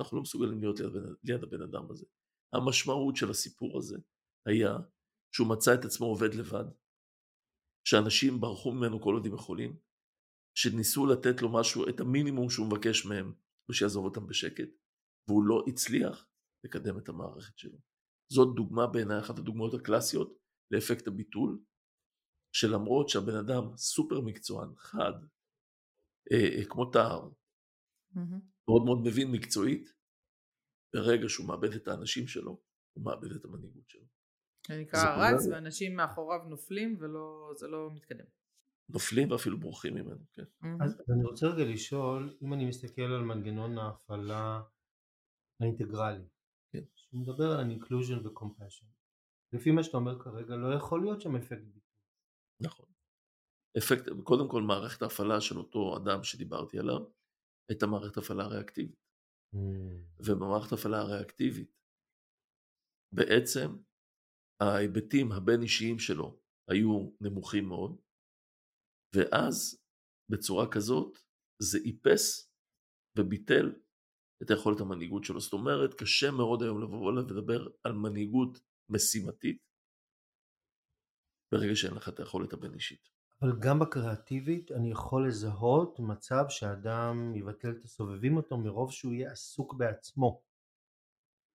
אנחנו 0.00 0.16
לא 0.16 0.22
מסוגלים 0.22 0.60
להיות 0.60 0.80
ליד, 0.80 0.92
ליד 1.24 1.42
הבן 1.42 1.62
אדם 1.62 1.90
הזה. 1.90 2.06
המשמעות 2.54 3.16
של 3.16 3.30
הסיפור 3.30 3.78
הזה 3.78 3.96
היה 4.46 4.76
שהוא 5.34 5.48
מצא 5.48 5.74
את 5.74 5.84
עצמו 5.84 6.06
עובד 6.06 6.34
לבד, 6.34 6.64
שאנשים 7.88 8.40
ברחו 8.40 8.72
ממנו 8.72 9.00
כל 9.00 9.14
עוד 9.14 9.26
הם 9.26 9.34
יכולים, 9.34 9.76
שניסו 10.58 11.06
לתת 11.06 11.42
לו 11.42 11.52
משהו, 11.52 11.88
את 11.88 12.00
המינימום 12.00 12.50
שהוא 12.50 12.66
מבקש 12.66 13.06
מהם, 13.06 13.32
ושיעזוב 13.70 14.04
אותם 14.04 14.26
בשקט, 14.26 14.68
והוא 15.28 15.44
לא 15.44 15.64
הצליח 15.68 16.28
לקדם 16.64 16.98
את 16.98 17.08
המערכת 17.08 17.58
שלו. 17.58 17.78
זאת 18.32 18.56
דוגמה 18.56 18.86
בעיניי, 18.86 19.20
אחת 19.20 19.38
הדוגמאות 19.38 19.74
הקלאסיות 19.74 20.38
לאפקט 20.70 21.06
הביטול, 21.06 21.64
שלמרות 22.52 23.08
שהבן 23.08 23.36
אדם 23.36 23.76
סופר 23.76 24.20
מקצוען, 24.20 24.68
חד, 24.76 25.12
אה, 26.32 26.58
אה, 26.58 26.64
כמו 26.68 26.90
טהר, 26.90 27.28
mm-hmm. 27.28 28.40
מאוד 28.68 28.84
מאוד 28.84 28.98
מבין 29.04 29.30
מקצועית, 29.32 29.92
ברגע 30.94 31.28
שהוא 31.28 31.48
מאבד 31.48 31.72
את 31.72 31.88
האנשים 31.88 32.26
שלו, 32.26 32.62
הוא 32.96 33.04
מאבד 33.04 33.32
את 33.32 33.44
המנהיגות 33.44 33.88
שלו. 33.88 34.06
זה 34.68 34.80
נקרא 34.80 35.00
רץ 35.00 35.46
ואנשים 35.50 35.96
מאחוריו 35.96 36.38
נופלים 36.48 36.94
וזה 36.94 37.66
לא 37.66 37.90
מתקדם. 37.94 38.24
נופלים 38.88 39.30
ואפילו 39.30 39.60
בורחים 39.60 39.94
ממנו, 39.94 40.24
כן. 40.32 40.44
אז 40.80 41.02
אני 41.14 41.24
רוצה 41.24 41.46
רגע 41.46 41.64
לשאול, 41.72 42.36
אם 42.42 42.52
אני 42.52 42.64
מסתכל 42.64 43.02
על 43.02 43.22
מנגנון 43.22 43.78
ההפעלה 43.78 44.62
האינטגרלי, 45.60 46.24
כן. 46.72 46.84
שהוא 46.94 47.20
מדבר 47.20 47.50
על 47.58 47.66
inclusion 47.70 48.26
ו-compassion, 48.26 48.86
לפי 49.52 49.70
מה 49.70 49.82
שאתה 49.82 49.96
אומר 49.96 50.22
כרגע 50.22 50.56
לא 50.56 50.74
יכול 50.74 51.00
להיות 51.00 51.20
שם 51.20 51.36
אפקט 51.36 51.62
ביטוי. 51.62 51.92
נכון. 52.62 52.86
אפקט, 53.78 54.02
קודם 54.24 54.50
כל 54.50 54.62
מערכת 54.62 55.02
ההפעלה 55.02 55.40
של 55.40 55.58
אותו 55.58 55.96
אדם 55.96 56.24
שדיברתי 56.24 56.78
עליו, 56.78 57.00
הייתה 57.70 57.86
מערכת 57.86 58.16
הפעלה 58.16 58.46
ריאקטיבית. 58.46 59.06
Mm. 59.54 59.58
ובמערכת 60.26 60.72
הפעלה 60.72 61.00
הריאקטיבית, 61.00 61.70
בעצם 63.14 63.68
ההיבטים 64.62 65.32
הבין 65.32 65.62
אישיים 65.62 65.98
שלו 65.98 66.40
היו 66.70 67.10
נמוכים 67.20 67.64
מאוד, 67.68 68.00
ואז 69.16 69.82
בצורה 70.30 70.66
כזאת 70.74 71.18
זה 71.62 71.78
איפס 71.84 72.52
וביטל 73.18 73.85
את 74.42 74.50
היכולת 74.50 74.80
המנהיגות 74.80 75.24
שלו. 75.24 75.40
זאת 75.40 75.52
אומרת, 75.52 75.94
קשה 75.94 76.30
מאוד 76.30 76.62
היום 76.62 76.82
לבוא 76.82 77.06
ולדבר 77.06 77.68
על 77.84 77.92
מנהיגות 77.92 78.60
משימתית 78.88 79.58
ברגע 81.54 81.76
שאין 81.76 81.94
לך 81.94 82.08
את 82.08 82.18
היכולת 82.18 82.52
הבין 82.52 82.74
אישית. 82.74 83.08
אבל 83.42 83.52
גם 83.60 83.78
בקריאטיבית 83.78 84.72
אני 84.72 84.90
יכול 84.90 85.28
לזהות 85.28 86.00
מצב 86.00 86.44
שאדם 86.48 87.32
יבטל 87.36 87.70
את 87.70 87.84
הסובבים 87.84 88.36
אותו 88.36 88.58
מרוב 88.58 88.92
שהוא 88.92 89.12
יהיה 89.12 89.32
עסוק 89.32 89.74
בעצמו. 89.74 90.42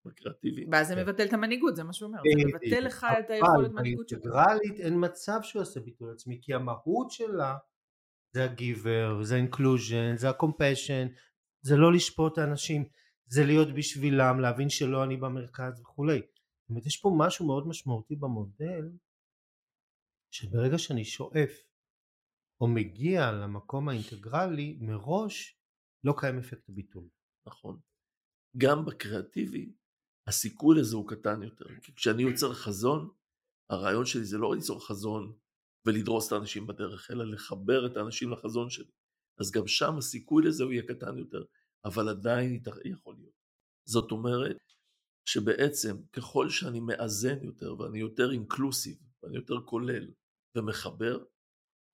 בקריאטיבית. 0.06 0.68
ואז 0.72 0.88
זה 0.88 0.96
כן. 0.96 1.02
מבטל 1.02 1.26
את 1.26 1.34
המנהיגות, 1.34 1.76
זה 1.76 1.84
מה 1.84 1.94
שהוא 1.94 2.08
אומר. 2.08 2.20
זה 2.20 2.48
מבטל 2.48 2.86
לך 2.86 3.06
את 3.20 3.30
היכולת 3.30 3.72
מנהיגות 3.72 4.10
שלך. 4.10 4.20
אבל 4.26 4.32
באינטגרלית 4.32 4.80
אין 4.80 4.94
מצב 5.06 5.40
שהוא 5.42 5.62
עושה 5.62 5.80
ביטול 5.80 6.12
עצמי, 6.12 6.40
כי 6.42 6.54
המהות 6.54 7.12
שלה 7.12 7.58
זה 8.36 8.44
ה 8.44 8.55
giver, 8.55 9.24
זה 9.24 9.36
ה 9.36 9.43
inclusion, 9.43 10.16
זה 10.16 10.30
ה 10.30 10.36
compassion, 10.36 11.08
זה 11.62 11.76
לא 11.78 11.94
לשפוט 11.94 12.38
אנשים, 12.38 12.86
זה 13.26 13.46
להיות 13.46 13.68
בשבילם, 13.76 14.40
להבין 14.40 14.70
שלא 14.70 15.04
אני 15.04 15.18
במרכז 15.18 15.80
וכולי. 15.82 16.20
זאת 16.20 16.70
אומרת, 16.70 16.86
יש 16.86 16.98
פה 16.98 17.12
משהו 17.18 17.48
מאוד 17.48 17.68
משמעותי 17.68 18.16
במודל, 18.16 18.92
שברגע 20.32 20.78
שאני 20.78 21.06
שואף 21.06 21.52
או 22.62 22.68
מגיע 22.68 23.32
למקום 23.32 23.90
האינטגרלי, 23.90 24.78
מראש 24.82 25.58
לא 26.04 26.14
קיים 26.18 26.38
אפקט 26.38 26.70
הביטול. 26.70 27.08
נכון. 27.48 27.80
גם 28.58 28.86
בקריאטיבי, 28.86 29.74
הסיכוי 30.28 30.80
לזה 30.80 30.96
הוא 30.96 31.08
קטן 31.08 31.44
יותר. 31.44 31.66
כי 31.82 31.96
כשאני 31.96 32.24
יוצר 32.24 32.54
חזון, 32.54 33.10
הרעיון 33.70 34.06
שלי 34.06 34.24
זה 34.24 34.38
לא 34.38 34.56
ליצור 34.56 34.88
חזון 34.88 35.34
ולדרוס 35.86 36.28
את 36.28 36.32
האנשים 36.32 36.68
בדרך, 36.68 37.12
אלא 37.12 37.26
לחבר 37.26 37.88
את 37.92 37.98
האנשים 37.98 38.32
לחזון 38.32 38.70
שלי. 38.70 38.92
אז 39.42 39.52
גם 39.52 39.68
שם 39.68 39.98
הסיכוי 39.98 40.44
לזה 40.44 40.64
הוא 40.64 40.72
יהיה 40.72 40.84
קטן 40.88 41.18
יותר, 41.18 41.44
אבל 41.86 42.10
עדיין 42.10 42.62
יכול 42.86 43.16
להיות. 43.16 43.42
זאת 43.86 44.12
אומרת 44.12 44.58
שבעצם 45.26 45.98
ככל 46.14 46.50
שאני 46.50 46.80
מאזן 46.80 47.44
יותר 47.44 47.80
ואני 47.80 48.00
יותר 48.00 48.32
אינקלוסיב 48.32 48.98
ואני 49.24 49.36
יותר 49.36 49.56
כולל 49.66 50.12
ומחבר 50.58 51.24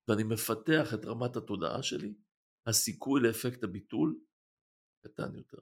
ואני 0.08 0.22
מפתח 0.22 0.94
את 0.94 1.04
רמת 1.04 1.36
התודעה 1.36 1.82
שלי, 1.82 2.14
הסיכוי 2.66 3.20
לאפקט 3.20 3.64
הביטול 3.64 4.20
קטן 5.04 5.34
יותר. 5.34 5.58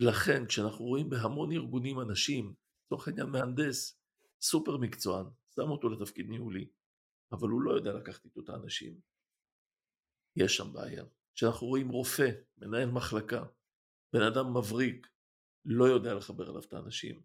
לכן 0.00 0.46
כשאנחנו 0.46 0.84
רואים 0.84 1.10
בהמון 1.10 1.52
ארגונים 1.52 2.00
אנשים, 2.00 2.54
לצורך 2.86 3.08
העניין 3.08 3.26
מהנדס, 3.26 4.00
סופר 4.42 4.76
מקצוען, 4.76 5.26
שם 5.54 5.70
אותו 5.70 5.88
לתפקיד 5.88 6.26
ניהולי, 6.28 6.68
אבל 7.32 7.48
הוא 7.48 7.62
לא 7.62 7.70
יודע 7.70 7.92
לקחת 7.92 8.24
איתו 8.24 8.40
את 8.40 8.48
האנשים, 8.48 9.00
יש 10.36 10.56
שם 10.56 10.72
בעיה. 10.72 11.04
כשאנחנו 11.34 11.66
רואים 11.66 11.88
רופא, 11.88 12.30
מנהל 12.58 12.90
מחלקה, 12.90 13.44
בן 14.12 14.22
אדם 14.22 14.56
מבריק, 14.56 15.06
לא 15.64 15.84
יודע 15.84 16.14
לחבר 16.14 16.50
אליו 16.50 16.60
את 16.60 16.72
האנשים, 16.72 17.22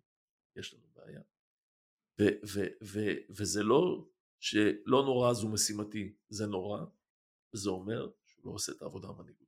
יש 0.55 0.73
לנו 0.73 0.83
בעיה. 0.93 1.21
ו- 2.21 2.47
ו- 2.53 2.83
ו- 2.83 3.17
וזה 3.29 3.63
לא 3.63 4.07
שלא 4.39 5.03
נורא 5.05 5.33
זו 5.33 5.49
משימתי, 5.49 6.15
זה 6.29 6.47
נורא, 6.47 6.85
זה 7.53 7.69
אומר 7.69 8.09
שהוא 8.25 8.45
לא 8.45 8.51
עושה 8.51 8.71
את 8.71 8.81
העבודה 8.81 9.07
המנהיגותית. 9.07 9.45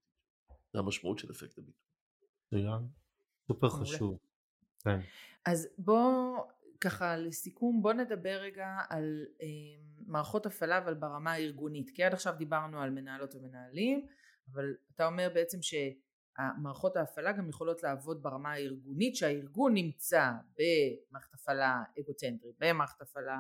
זה 0.74 0.80
המשמעות 0.80 1.20
של 1.20 1.32
אפקט 1.32 1.58
הביטוי. 1.58 1.84
מצוין, 2.52 2.88
סופר 3.48 3.70
חשוב. 3.70 4.20
כן. 4.80 5.00
אז 5.46 5.68
בוא 5.78 6.38
ככה 6.82 7.18
לסיכום 7.18 7.82
בוא 7.82 7.94
נדבר 7.94 8.38
רגע 8.42 8.68
על 8.90 9.26
אה, 9.42 9.48
מערכות 10.08 10.46
הפעלה 10.46 10.78
אבל 10.78 10.94
ברמה 10.94 11.32
הארגונית 11.32 11.90
כי 11.96 12.04
עד 12.04 12.14
עכשיו 12.14 12.34
דיברנו 12.38 12.82
על 12.82 12.90
מנהלות 12.90 13.36
ומנהלים 13.36 14.08
אבל 14.54 14.76
אתה 14.96 15.06
אומר 15.06 15.30
בעצם 15.34 15.58
שהמערכות 15.62 16.98
ההפעלה 16.98 17.32
גם 17.32 17.50
יכולות 17.50 17.84
לעבוד 17.84 18.24
ברמה 18.24 18.52
הארגונית 18.52 19.16
שהארגון 19.16 19.74
נמצא 19.74 20.32
במערכת 20.60 21.34
הפעלה 21.34 21.84
אגוצנטרית 22.00 22.56
במערכת 22.60 23.02
הפעלה 23.02 23.38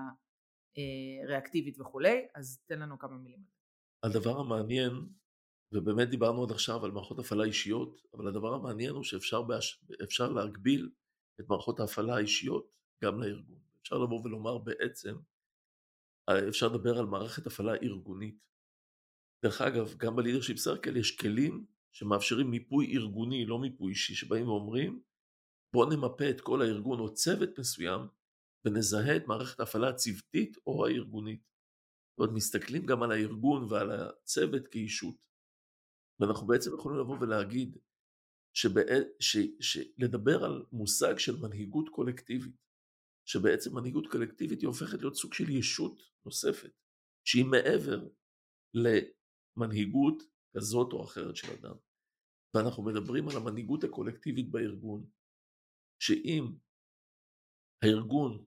אה, 0.78 1.28
ריאקטיבית 1.28 1.80
וכולי 1.80 2.28
אז 2.36 2.60
תן 2.65 2.80
לנו 2.80 3.00
כמה 3.00 3.17
מילים 3.17 3.43
על 4.02 4.12
זה. 4.12 4.17
הדבר 4.17 4.39
המעניין 4.39 4.91
ובאמת 5.71 6.10
דיברנו 6.10 6.43
עד 6.43 6.52
עכשיו 6.52 6.86
על 6.86 6.91
מערכות 6.91 7.19
הפעלה 7.19 7.43
אישיות 7.43 8.02
אבל 8.13 8.28
הדבר 8.28 8.54
המעניין 8.54 8.91
הוא 8.91 9.04
שאפשר 9.04 9.41
בהש... 9.41 9.84
להגביל 10.36 10.89
את 11.39 11.50
מערכות 11.50 11.80
ההפעלה 11.80 12.15
האישיות 12.15 12.76
גם 13.03 13.21
לארגון. 13.21 13.60
אפשר 13.81 13.97
לבוא 13.97 14.21
ולומר 14.23 14.57
בעצם, 14.57 15.15
אפשר 16.49 16.67
לדבר 16.67 16.97
על 16.97 17.05
מערכת 17.05 17.47
הפעלה 17.47 17.75
ארגונית. 17.83 18.47
דרך 19.43 19.62
אגב, 19.62 19.93
גם 19.97 20.15
בלידרשיפ 20.15 20.57
סרקל 20.57 20.97
יש 20.97 21.17
כלים 21.17 21.65
שמאפשרים 21.91 22.51
מיפוי 22.51 22.97
ארגוני, 22.97 23.45
לא 23.45 23.60
מיפוי 23.60 23.91
אישי, 23.91 24.15
שבאים 24.15 24.47
ואומרים 24.47 25.01
בואו 25.73 25.89
נמפה 25.89 26.29
את 26.29 26.41
כל 26.41 26.62
הארגון 26.62 26.99
או 26.99 27.13
צוות 27.13 27.60
מסוים 27.60 28.01
ונזהה 28.65 29.15
את 29.15 29.27
מערכת 29.27 29.60
ההפעלה 29.60 29.89
הצוותית 29.89 30.57
או 30.67 30.86
הארגונית. 30.86 31.41
זאת 32.12 32.19
אומרת, 32.19 32.36
מסתכלים 32.36 32.86
גם 32.86 33.03
על 33.03 33.12
הארגון 33.12 33.63
ועל 33.69 33.91
הצוות 33.91 34.67
כאישות. 34.67 35.27
ואנחנו 36.19 36.47
בעצם 36.47 36.71
יכולים 36.73 36.99
לבוא 36.99 37.17
ולהגיד 37.21 37.77
שבא, 38.53 38.81
ש, 39.19 39.38
שלדבר 39.60 40.45
על 40.45 40.65
מושג 40.71 41.17
של 41.17 41.36
מנהיגות 41.36 41.89
קולקטיבית 41.89 42.66
שבעצם 43.27 43.75
מנהיגות 43.75 44.07
קולקטיבית 44.11 44.61
היא 44.61 44.67
הופכת 44.67 44.99
להיות 44.99 45.15
סוג 45.15 45.33
של 45.33 45.49
ישות 45.49 46.01
נוספת, 46.25 46.71
שהיא 47.27 47.45
מעבר 47.45 48.07
למנהיגות 48.73 50.23
כזאת 50.57 50.93
או 50.93 51.03
אחרת 51.03 51.35
של 51.35 51.47
אדם. 51.51 51.75
ואנחנו 52.53 52.83
מדברים 52.83 53.29
על 53.29 53.35
המנהיגות 53.37 53.83
הקולקטיבית 53.83 54.51
בארגון, 54.51 55.09
שאם 55.99 56.43
הארגון 57.83 58.45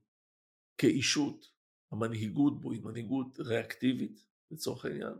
כאישות, 0.78 1.46
המנהיגות 1.92 2.60
בו 2.60 2.72
היא 2.72 2.82
מנהיגות 2.82 3.40
ריאקטיבית 3.40 4.26
לצורך 4.50 4.84
העניין, 4.84 5.14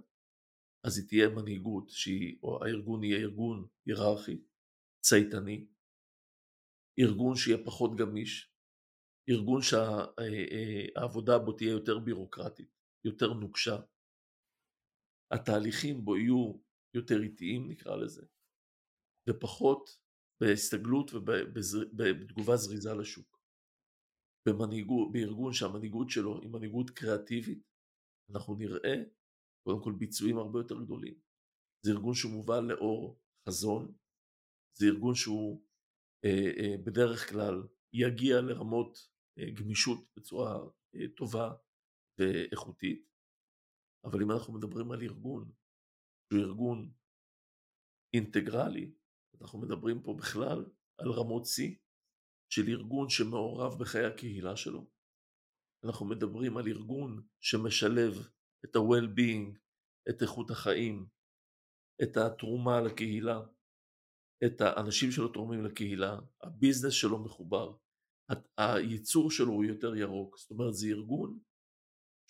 אז 0.85 0.99
היא 0.99 1.09
תהיה 1.09 1.29
מנהיגות 1.29 1.91
שהיא, 1.91 2.39
או 2.43 2.65
הארגון 2.65 3.05
יהיה 3.05 3.19
ארגון 3.19 3.69
היררכי, 3.87 4.41
צייתני, 5.01 5.67
ארגון 6.99 7.37
שיהיה 7.37 7.65
פחות 7.65 7.91
גמיש, 7.97 8.50
ארגון 9.29 9.61
שהעבודה 9.63 11.39
בו 11.39 11.53
תהיה 11.53 11.71
יותר 11.71 11.99
בירוקרטית, 11.99 12.71
יותר 13.05 13.33
נוקשה, 13.33 13.77
התהליכים 15.33 16.05
בו 16.05 16.17
יהיו 16.17 16.53
יותר 16.95 17.23
איטיים 17.23 17.69
נקרא 17.69 17.97
לזה, 17.97 18.27
ופחות 19.29 19.99
בהסתגלות 20.41 21.11
ובתגובה 21.15 22.57
זריזה 22.57 22.95
לשוק. 22.95 23.41
במנהיגות, 24.49 25.13
בארגון 25.13 25.53
שהמנהיגות 25.53 26.11
שלו 26.11 26.41
היא 26.41 26.51
מנהיגות 26.51 26.91
קריאטיבית, 26.91 27.63
אנחנו 28.31 28.55
נראה 28.55 28.95
קודם 29.67 29.83
כל 29.83 29.93
ביצועים 29.99 30.39
הרבה 30.39 30.59
יותר 30.59 30.83
גדולים. 30.85 31.15
זה 31.87 31.93
ארגון 31.93 32.15
שהוא 32.15 32.33
מובל 32.33 32.61
לאור 32.61 33.21
חזון, 33.49 33.95
זה 34.79 34.87
ארגון 34.87 35.15
שהוא 35.15 35.63
אה, 36.25 36.51
אה, 36.59 36.77
בדרך 36.85 37.31
כלל 37.31 37.63
יגיע 37.93 38.41
לרמות 38.41 39.09
אה, 39.39 39.51
גמישות 39.51 39.99
בצורה 40.17 40.59
אה, 40.95 41.09
טובה 41.17 41.55
ואיכותית, 42.19 43.11
אבל 44.05 44.23
אם 44.23 44.31
אנחנו 44.31 44.53
מדברים 44.53 44.93
על 44.93 45.03
ארגון 45.03 45.53
שהוא 46.33 46.43
ארגון 46.43 46.93
אינטגרלי, 48.15 48.95
אנחנו 49.41 49.61
מדברים 49.61 50.03
פה 50.03 50.15
בכלל 50.19 50.65
על 50.99 51.11
רמות 51.11 51.47
שיא 51.47 51.77
של 52.53 52.69
ארגון 52.69 53.09
שמעורב 53.09 53.79
בחיי 53.81 54.05
הקהילה 54.05 54.57
שלו. 54.57 54.91
אנחנו 55.85 56.07
מדברים 56.07 56.57
על 56.57 56.69
ארגון 56.69 57.27
שמשלב 57.41 58.13
את 58.65 58.77
ה-well-being, 58.77 59.59
את 60.11 60.23
איכות 60.23 60.51
החיים, 60.51 61.07
את 62.03 62.17
התרומה 62.17 62.81
לקהילה, 62.81 63.41
את 64.47 64.61
האנשים 64.61 65.11
שלו 65.11 65.29
תורמים 65.29 65.65
לקהילה, 65.65 66.19
הביזנס 66.43 66.93
שלו 66.93 67.19
מחובר, 67.19 67.77
הייצור 68.59 69.31
שלו 69.31 69.53
הוא 69.53 69.65
יותר 69.65 69.97
ירוק, 69.97 70.39
זאת 70.39 70.51
אומרת 70.51 70.75
זה 70.75 70.87
ארגון 70.87 71.39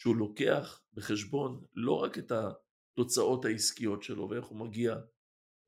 שהוא 0.00 0.16
לוקח 0.16 0.82
בחשבון 0.94 1.64
לא 1.74 2.02
רק 2.02 2.18
את 2.18 2.32
התוצאות 2.32 3.44
העסקיות 3.44 4.02
שלו 4.02 4.28
ואיך 4.30 4.44
הוא 4.44 4.58
מגיע 4.58 4.94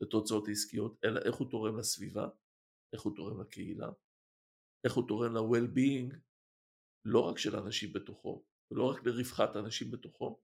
לתוצאות 0.01 0.49
העסקיות, 0.49 1.05
אלא 1.05 1.21
איך 1.21 1.35
הוא 1.35 1.51
תורם 1.51 1.79
לסביבה, 1.79 2.29
איך 2.93 3.03
הוא 3.03 3.17
תורם 3.17 3.41
לקהילה, 3.41 3.89
איך 4.85 4.95
הוא 4.95 5.09
תורם 5.09 5.35
ל-well-being, 5.37 6.17
לא 7.05 7.21
רק 7.21 7.39
של 7.39 7.57
האנשים 7.57 7.93
בתוכו, 7.93 8.45
ולא 8.71 8.91
רק 8.91 9.07
לרווחת 9.07 9.57
האנשים 9.57 9.91
בתוכו, 9.91 10.41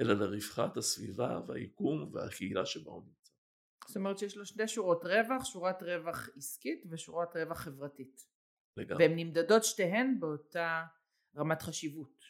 אלא 0.00 0.14
לרווחת 0.14 0.76
הסביבה 0.76 1.40
והיקום 1.48 2.14
והקהילה 2.14 2.66
שבה 2.66 2.90
הוא 2.90 3.04
נמצא. 3.06 3.17
זאת 3.88 3.96
אומרת 3.96 4.18
שיש 4.18 4.36
לו 4.36 4.46
שתי 4.46 4.68
שורות 4.68 5.04
רווח, 5.04 5.44
שורת 5.44 5.82
רווח 5.82 6.28
עסקית 6.36 6.84
ושורת 6.90 7.36
רווח 7.36 7.58
חברתית. 7.58 8.26
לגמרי. 8.76 9.04
והן 9.04 9.18
נמדדות 9.18 9.64
שתיהן 9.64 10.20
באותה 10.20 10.84
רמת 11.36 11.62
חשיבות. 11.62 12.24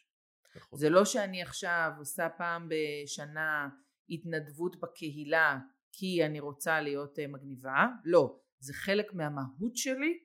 נכון. 0.57 0.79
זה 0.79 0.91
לא 0.91 1.05
שאני 1.05 1.43
עכשיו 1.43 1.91
עושה 1.99 2.29
פעם 2.39 2.69
בשנה 2.69 3.69
התנדבות 4.09 4.81
בקהילה 4.81 5.59
כי 5.93 6.27
אני 6.27 6.41
רוצה 6.41 6.81
להיות 6.81 7.19
אה, 7.19 7.27
מגניבה, 7.27 7.87
לא, 8.05 8.41
זה 8.59 8.73
חלק 8.75 9.15
מהמהות 9.15 9.77
שלי 9.77 10.19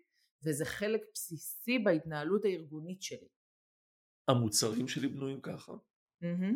וזה 0.45 0.65
חלק 0.65 1.01
בסיסי 1.13 1.79
בהתנהלות 1.79 2.45
הארגונית 2.45 3.01
שלי. 3.01 3.27
המוצרים 4.27 4.87
שלי 4.87 5.07
בנויים 5.07 5.41
ככה. 5.41 5.73
Mm-hmm. 6.23 6.55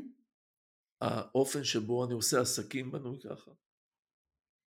האופן 1.01 1.63
שבו 1.63 2.05
אני 2.05 2.13
עושה 2.13 2.41
עסקים 2.41 2.91
בנוי 2.91 3.19
ככה. 3.30 3.51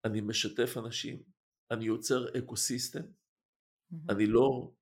אני 0.04 0.20
משתף 0.20 0.76
אנשים, 0.76 1.22
אני 1.70 1.84
יוצר 1.84 2.38
ecosystem, 2.38 3.00
mm-hmm. 3.02 4.12
אני 4.12 4.26
לא 4.26 4.72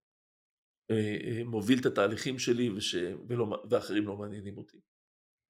אה, 0.91 1.17
אה, 1.25 1.45
מוביל 1.45 1.79
את 1.81 1.87
התהליכים 1.87 2.39
שלי 2.39 2.71
וש... 2.71 2.95
ולא... 3.29 3.63
ואחרים 3.71 4.07
לא 4.07 4.17
מעניינים 4.17 4.59
אותי. 4.59 4.81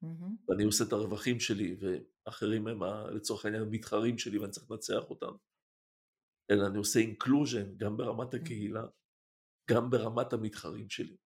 Mm-hmm. 0.05 0.49
ואני 0.49 0.65
עושה 0.65 0.85
את 0.85 0.93
הרווחים 0.93 1.41
שלי 1.41 1.77
ואחרים 1.81 2.67
הם 2.67 2.83
ה... 2.83 3.11
לצורך 3.11 3.45
העניין 3.45 3.63
המתחרים 3.63 4.19
שלי 4.19 4.39
ואני 4.39 4.53
צריך 4.53 4.71
לנצח 4.71 5.11
אותם. 5.11 5.33
אלא 6.51 6.67
אני 6.67 6.79
עושה 6.79 7.01
inclusion 7.01 7.77
גם 7.77 7.97
ברמת 7.97 8.35
הקהילה, 8.35 8.87
גם 9.71 9.91
ברמת 9.91 10.33
המתחרים 10.33 10.91
שלי. 10.91 11.17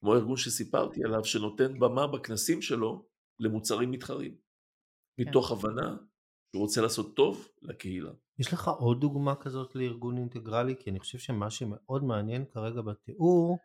כמו 0.00 0.14
הארגון 0.14 0.36
שסיפרתי 0.36 1.04
עליו 1.04 1.24
שנותן 1.24 1.78
במה 1.78 2.06
בכנסים 2.06 2.62
שלו 2.62 3.08
למוצרים 3.40 3.90
מתחרים. 3.90 4.36
כן. 4.36 5.22
מתוך 5.28 5.52
הבנה 5.52 5.96
שהוא 6.52 6.62
רוצה 6.62 6.80
לעשות 6.80 7.16
טוב 7.16 7.48
לקהילה. 7.62 8.10
יש 8.38 8.52
לך 8.52 8.68
עוד 8.68 9.00
דוגמה 9.00 9.34
כזאת 9.34 9.74
לארגון 9.74 10.18
אינטגרלי? 10.18 10.74
כי 10.78 10.90
אני 10.90 11.00
חושב 11.00 11.18
שמה 11.18 11.50
שמאוד 11.50 12.04
מעניין 12.04 12.44
כרגע 12.44 12.80
בתיאור 12.80 13.58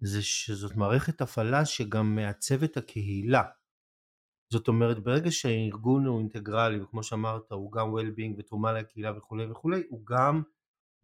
זה 0.00 0.22
שזאת 0.22 0.76
מערכת 0.76 1.20
הפעלה 1.20 1.64
שגם 1.64 2.14
מעצב 2.14 2.62
את 2.62 2.76
הקהילה. 2.76 3.42
זאת 4.52 4.68
אומרת 4.68 4.98
ברגע 4.98 5.30
שהארגון 5.30 6.06
הוא 6.06 6.18
אינטגרלי 6.18 6.80
וכמו 6.80 7.02
שאמרת 7.02 7.52
הוא 7.52 7.72
גם 7.72 7.94
well-being 7.94 8.34
ותרומה 8.38 8.72
לקהילה 8.72 9.18
וכולי 9.18 9.46
וכולי 9.50 9.82
הוא 9.88 10.06
גם 10.06 10.42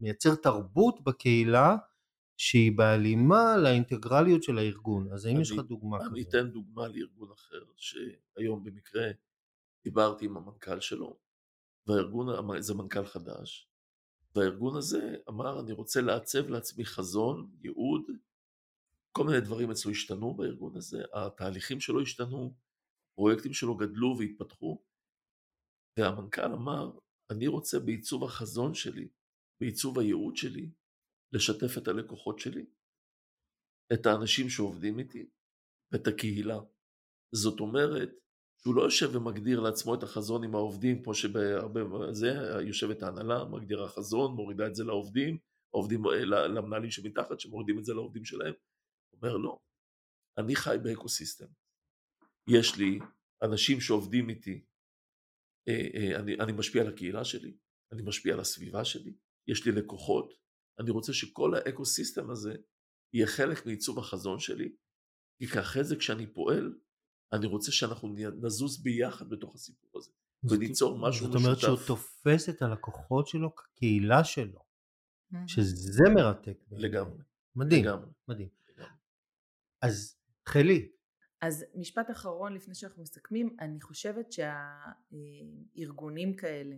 מייצר 0.00 0.34
תרבות 0.34 1.04
בקהילה 1.04 1.76
שהיא 2.36 2.72
בהלימה 2.76 3.56
לאינטגרליות 3.56 4.42
של 4.42 4.58
הארגון 4.58 5.12
אז 5.12 5.26
האם 5.26 5.34
אני, 5.34 5.42
יש 5.42 5.50
לך 5.50 5.58
דוגמה 5.58 5.98
כזאת? 6.00 6.12
אני 6.12 6.22
אתן 6.22 6.50
דוגמה 6.50 6.88
לארגון 6.88 7.30
אחר 7.30 7.62
שהיום 7.76 8.64
במקרה 8.64 9.10
דיברתי 9.84 10.24
עם 10.24 10.36
המנכ"ל 10.36 10.80
שלו 10.80 11.18
והארגון 11.86 12.60
זה 12.62 12.74
מנכ"ל 12.74 13.06
חדש 13.06 13.70
והארגון 14.34 14.76
הזה 14.76 15.16
אמר 15.28 15.60
אני 15.60 15.72
רוצה 15.72 16.00
לעצב 16.00 16.48
לעצמי 16.48 16.84
חזון, 16.84 17.50
ייעוד 17.62 18.02
כל 19.12 19.24
מיני 19.24 19.40
דברים 19.40 19.70
אצלו 19.70 19.90
השתנו 19.90 20.34
בארגון 20.34 20.76
הזה, 20.76 21.02
התהליכים 21.14 21.80
שלו 21.80 22.02
השתנו, 22.02 22.54
פרויקטים 23.14 23.52
שלו 23.52 23.76
גדלו 23.76 24.16
והתפתחו, 24.18 24.84
והמנכ"ל 25.98 26.52
אמר, 26.52 26.98
אני 27.30 27.46
רוצה 27.46 27.78
בעיצוב 27.78 28.24
החזון 28.24 28.74
שלי, 28.74 29.08
בעיצוב 29.60 29.98
הייעוד 29.98 30.36
שלי, 30.36 30.70
לשתף 31.32 31.78
את 31.78 31.88
הלקוחות 31.88 32.38
שלי, 32.38 32.66
את 33.92 34.06
האנשים 34.06 34.48
שעובדים 34.48 34.98
איתי, 34.98 35.30
ואת 35.92 36.06
הקהילה. 36.06 36.58
זאת 37.34 37.60
אומרת, 37.60 38.10
שהוא 38.62 38.74
לא 38.74 38.82
יושב 38.82 39.16
ומגדיר 39.16 39.60
לעצמו 39.60 39.94
את 39.94 40.02
החזון 40.02 40.44
עם 40.44 40.54
העובדים, 40.54 41.02
כמו 41.02 41.14
שבהרבה, 41.14 42.12
זה 42.12 42.28
יושבת 42.66 43.02
ההנהלה, 43.02 43.44
מגדירה 43.44 43.88
חזון, 43.88 44.34
מורידה 44.34 44.66
את 44.66 44.74
זה 44.74 44.84
לעובדים, 44.84 45.38
עובדים, 45.70 46.04
למנהלים 46.28 46.90
שמתחת, 46.90 47.40
שמורידים 47.40 47.78
את 47.78 47.84
זה 47.84 47.94
לעובדים 47.94 48.24
שלהם. 48.24 48.54
אומר, 49.12 49.36
לא, 49.36 49.58
אני 50.38 50.56
חי 50.56 50.76
באקוסיסטם. 50.82 51.46
יש 52.48 52.78
לי 52.78 52.98
אנשים 53.42 53.80
שעובדים 53.80 54.28
איתי, 54.28 54.64
אה, 55.68 55.88
אה, 55.94 56.20
אני, 56.20 56.34
אני 56.40 56.52
משפיע 56.52 56.82
על 56.82 56.88
הקהילה 56.88 57.24
שלי, 57.24 57.56
אני 57.92 58.02
משפיע 58.02 58.34
על 58.34 58.40
הסביבה 58.40 58.84
שלי, 58.84 59.16
יש 59.48 59.66
לי 59.66 59.72
לקוחות, 59.72 60.34
אני 60.80 60.90
רוצה 60.90 61.12
שכל 61.12 61.54
האקוסיסטם 61.54 62.30
הזה 62.30 62.54
יהיה 63.14 63.26
חלק 63.26 63.66
מעיצוב 63.66 63.98
החזון 63.98 64.38
שלי, 64.38 64.76
כי 65.38 65.60
אחרי 65.60 65.84
זה 65.84 65.96
כשאני 65.96 66.26
פועל, 66.26 66.74
אני 67.32 67.46
רוצה 67.46 67.72
שאנחנו 67.72 68.14
נזוז 68.42 68.82
ביחד 68.82 69.28
בתוך 69.28 69.54
הסיפור 69.54 69.90
הזה, 69.94 70.10
וניצור 70.44 70.98
משהו 70.98 71.28
משותף. 71.28 71.38
זאת 71.38 71.44
אומרת 71.44 71.58
שהוא 71.58 71.78
תופס 71.86 72.48
את 72.48 72.62
הלקוחות 72.62 73.26
שלו 73.26 73.56
כקהילה 73.56 74.24
שלו, 74.24 74.60
שזה 75.46 76.04
מרתק. 76.14 76.58
לגמרי. 76.70 77.18
מדהים, 77.56 77.84
לגמרי. 77.84 78.10
מדהים. 78.28 78.48
לגמרי. 78.68 78.92
אז 79.82 80.16
חלי, 80.46 80.88
אז 81.42 81.64
משפט 81.74 82.10
אחרון 82.10 82.54
לפני 82.54 82.74
שאנחנו 82.74 83.02
מסכמים, 83.02 83.56
אני 83.60 83.80
חושבת 83.80 84.32
שהארגונים 84.32 86.36
כאלה 86.36 86.76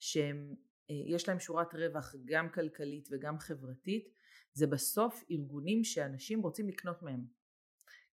שיש 0.00 1.28
להם 1.28 1.40
שורת 1.40 1.74
רווח 1.74 2.14
גם 2.24 2.50
כלכלית 2.50 3.08
וגם 3.12 3.38
חברתית, 3.38 4.08
זה 4.52 4.66
בסוף 4.66 5.24
ארגונים 5.30 5.84
שאנשים 5.84 6.42
רוצים 6.42 6.68
לקנות 6.68 7.02
מהם. 7.02 7.26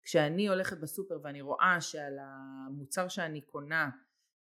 כשאני 0.03 0.47
הולכת 0.47 0.77
בסופר 0.77 1.19
ואני 1.23 1.41
רואה 1.41 1.77
שעל 1.81 2.17
המוצר 2.19 3.07
שאני 3.07 3.41
קונה 3.41 3.89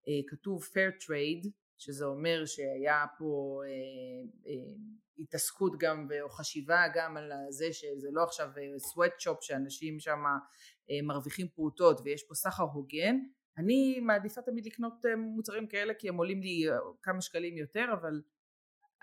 אה, 0.07 0.21
כתוב 0.27 0.63
fair 0.63 1.03
trade 1.03 1.49
שזה 1.77 2.05
אומר 2.05 2.45
שהיה 2.45 3.05
פה 3.17 3.61
אה, 3.65 4.49
אה, 4.51 4.73
התעסקות 5.19 5.73
גם 5.79 6.07
או 6.21 6.29
חשיבה 6.29 6.83
גם 6.95 7.17
על 7.17 7.31
זה 7.49 7.73
שזה 7.73 8.07
לא 8.11 8.23
עכשיו 8.23 8.49
סוואטשופ 8.77 9.43
שאנשים 9.43 9.99
שם 9.99 10.19
אה, 10.91 11.01
מרוויחים 11.03 11.47
פרוטות 11.47 12.01
ויש 12.03 12.23
פה 12.27 12.35
סחר 12.35 12.63
הוגן 12.63 13.15
אני 13.57 13.99
מעדיפה 13.99 14.41
תמיד 14.41 14.65
לקנות 14.65 15.05
אה, 15.05 15.15
מוצרים 15.15 15.67
כאלה 15.67 15.93
כי 15.93 16.09
הם 16.09 16.17
עולים 16.17 16.41
לי 16.41 16.69
אה, 16.69 16.77
כמה 17.01 17.21
שקלים 17.21 17.57
יותר 17.57 17.85
אבל 17.93 18.21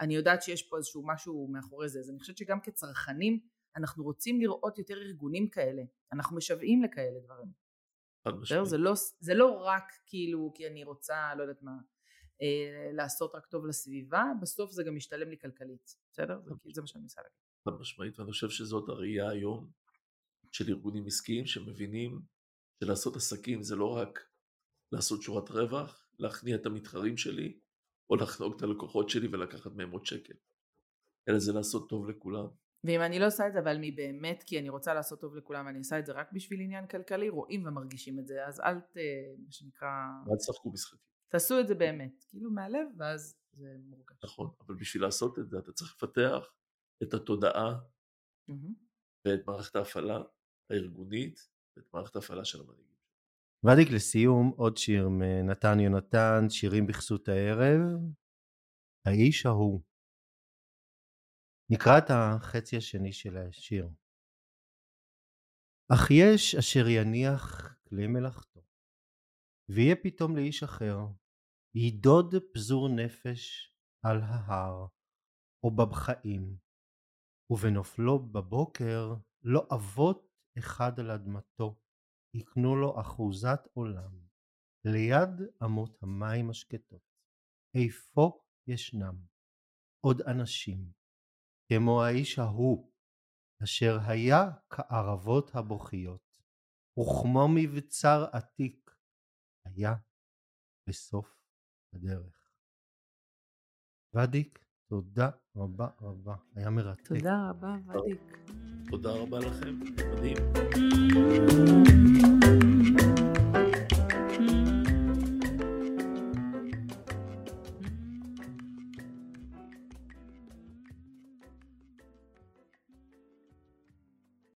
אני 0.01 0.15
יודעת 0.15 0.43
שיש 0.43 0.63
פה 0.63 0.77
איזשהו 0.77 1.07
משהו 1.07 1.49
מאחורי 1.53 1.89
זה. 1.89 1.99
אז 1.99 2.11
אני 2.11 2.19
חושבת 2.19 2.37
שגם 2.37 2.61
כצרכנים 2.61 3.41
אנחנו 3.77 4.05
רוצים 4.05 4.41
לראות 4.41 4.79
יותר 4.79 4.95
ארגונים 5.03 5.49
כאלה 5.49 5.83
אנחנו 6.13 6.37
משוועים 6.37 6.83
לכאלה 6.83 7.21
דברים 7.21 7.65
זה 8.65 8.79
לא, 8.79 8.93
זה 9.21 9.35
לא 9.35 9.63
רק 9.65 9.93
כאילו 10.07 10.53
כי 10.55 10.67
אני 10.67 10.85
רוצה 10.85 11.35
לא 11.35 11.43
יודעת 11.43 11.63
מה 11.63 11.73
לעשות 12.93 13.35
רק 13.35 13.47
טוב 13.47 13.67
לסביבה 13.67 14.25
בסוף 14.43 14.71
זה 14.71 14.83
גם 14.87 14.97
משתלם 14.97 15.31
לי 15.31 15.39
כלכלית 15.39 15.97
בסדר? 16.13 16.41
זה, 16.45 16.55
זה 16.75 16.81
מה 16.81 16.87
שאני 16.87 17.03
מנסה 17.03 17.21
להגיד. 17.21 17.39
חד 17.69 17.81
משמעית 17.81 18.19
ואני 18.19 18.31
חושב 18.31 18.49
שזאת 18.49 18.89
הראייה 18.89 19.31
היום 19.31 19.71
של 20.53 20.65
ארגונים 20.69 21.07
עסקיים 21.07 21.47
שמבינים 21.47 22.21
שלעשות 22.85 23.17
עסקים 23.17 23.63
זה 23.63 23.77
לא 23.77 23.97
רק 23.97 24.19
לעשות 24.93 25.23
שורת 25.23 25.51
רווח, 25.51 26.09
להכניע 26.19 26.57
את 26.57 26.67
המתחרים 26.67 27.17
שלי, 27.17 27.61
או 28.11 28.17
לחנוק 28.17 28.57
את 28.57 28.63
הלקוחות 28.63 29.11
שלי 29.11 29.29
ולקחת 29.29 29.73
מהם 29.73 29.91
עוד 29.91 30.07
שקל, 30.07 30.35
אלא 31.29 31.39
זה 31.39 31.53
לעשות 31.53 31.89
טוב 31.89 32.09
לכולם. 32.09 32.47
ואם 32.85 33.01
אני 33.01 33.19
לא 33.19 33.27
עושה 33.27 33.49
את 33.49 33.53
זה 33.53 33.59
אבל 33.59 33.77
מבאמת 33.81 34.43
כי 34.47 34.59
אני 34.59 34.69
רוצה 34.69 34.95
לעשות 34.95 35.21
טוב 35.21 35.37
לכולם 35.37 35.67
ואני 35.67 35.79
עושה 35.79 35.99
את 35.99 36.07
זה 36.07 36.13
רק 36.13 36.33
בשביל 36.33 36.61
עניין 36.61 36.87
כלכלי, 36.87 37.29
רואים 37.29 37.67
ומרגישים 37.67 38.19
את 38.19 38.27
זה, 38.27 38.47
אז 38.47 38.61
אל 38.61 38.81
ת... 38.81 38.97
מה 39.45 39.53
שנקרא... 39.53 39.89
אל 40.31 40.37
תשחקו 40.37 40.71
משחקים. 40.71 40.99
תעשו 41.29 41.61
את 41.61 41.69
זה 41.69 41.75
באמת, 41.75 42.25
כאילו 42.31 42.51
מהלב 42.51 42.87
ואז 42.99 43.37
זה 43.53 43.77
מורגש. 43.85 44.17
נכון, 44.25 44.51
אבל 44.67 44.75
בשביל 44.75 45.03
לעשות 45.03 45.39
את 45.39 45.51
זה 45.51 45.59
אתה 45.59 45.73
צריך 45.73 45.95
לפתח 45.97 46.53
את 47.03 47.15
התודעה 47.15 47.79
mm-hmm. 48.51 48.73
ואת 49.27 49.41
מערכת 49.47 49.77
ההפעלה 49.77 50.19
הארגונית 50.71 51.49
ואת 51.77 51.85
מערכת 51.95 52.17
ההפעלה 52.17 52.45
של 52.45 52.61
המנהיגים. 52.61 52.95
ודיק 53.65 53.89
לסיום 53.95 54.53
עוד 54.57 54.77
שיר 54.77 55.09
מנתן 55.09 55.81
יונתן, 55.81 56.49
שירים 56.49 56.87
בכסות 56.87 57.29
הערב, 57.29 57.81
האיש 59.07 59.47
ההוא. 59.47 59.83
נקרא 61.75 61.99
את 61.99 62.11
החצי 62.11 62.77
השני 62.77 63.13
של 63.13 63.37
השיר. 63.37 63.89
אך 65.93 66.11
יש 66.11 66.55
אשר 66.55 66.89
יניח 66.89 67.75
כלי 67.89 68.07
מלאכתו, 68.07 68.61
ויהיה 69.71 69.97
פתאום 70.03 70.37
לאיש 70.37 70.63
אחר, 70.63 70.99
יידוד 71.75 72.35
פזור 72.55 72.89
נפש 72.89 73.75
על 74.05 74.21
ההר, 74.23 74.87
או 75.65 75.71
בבחאים, 75.77 76.57
ובנופלו 77.51 78.19
בבוקר 78.19 79.15
לא 79.43 79.67
אבות 79.75 80.27
אחד 80.59 81.01
על 81.01 81.11
אדמתו, 81.11 81.81
יקנו 82.37 82.77
לו 82.77 83.01
אחוזת 83.01 83.61
עולם, 83.73 84.27
ליד 84.85 85.35
אמות 85.65 86.03
המים 86.03 86.51
השקטות. 86.51 87.03
איפה 87.75 88.41
ישנם 88.67 89.17
עוד 90.05 90.21
אנשים, 90.21 90.93
כמו 91.69 92.03
האיש 92.03 92.39
ההוא, 92.39 92.93
אשר 93.65 93.99
היה 94.07 94.51
כערבות 94.71 95.55
הבוכיות, 95.55 96.39
וכמו 97.01 97.49
מבצר 97.55 98.27
עתיק, 98.33 98.91
היה 99.65 99.95
בסוף 100.89 101.37
הדרך. 101.95 102.51
ודיק, 104.15 104.65
תודה 104.89 105.31
רבה 105.57 105.89
רבה, 106.01 106.37
היה 106.55 106.71
מרתק. 106.71 107.09
תודה 107.09 107.51
רבה 107.51 107.77
ודיק. 107.87 108.21
תודה 108.91 109.11
רבה 109.13 109.39
לכם, 109.39 109.81
מדהים. 109.81 110.37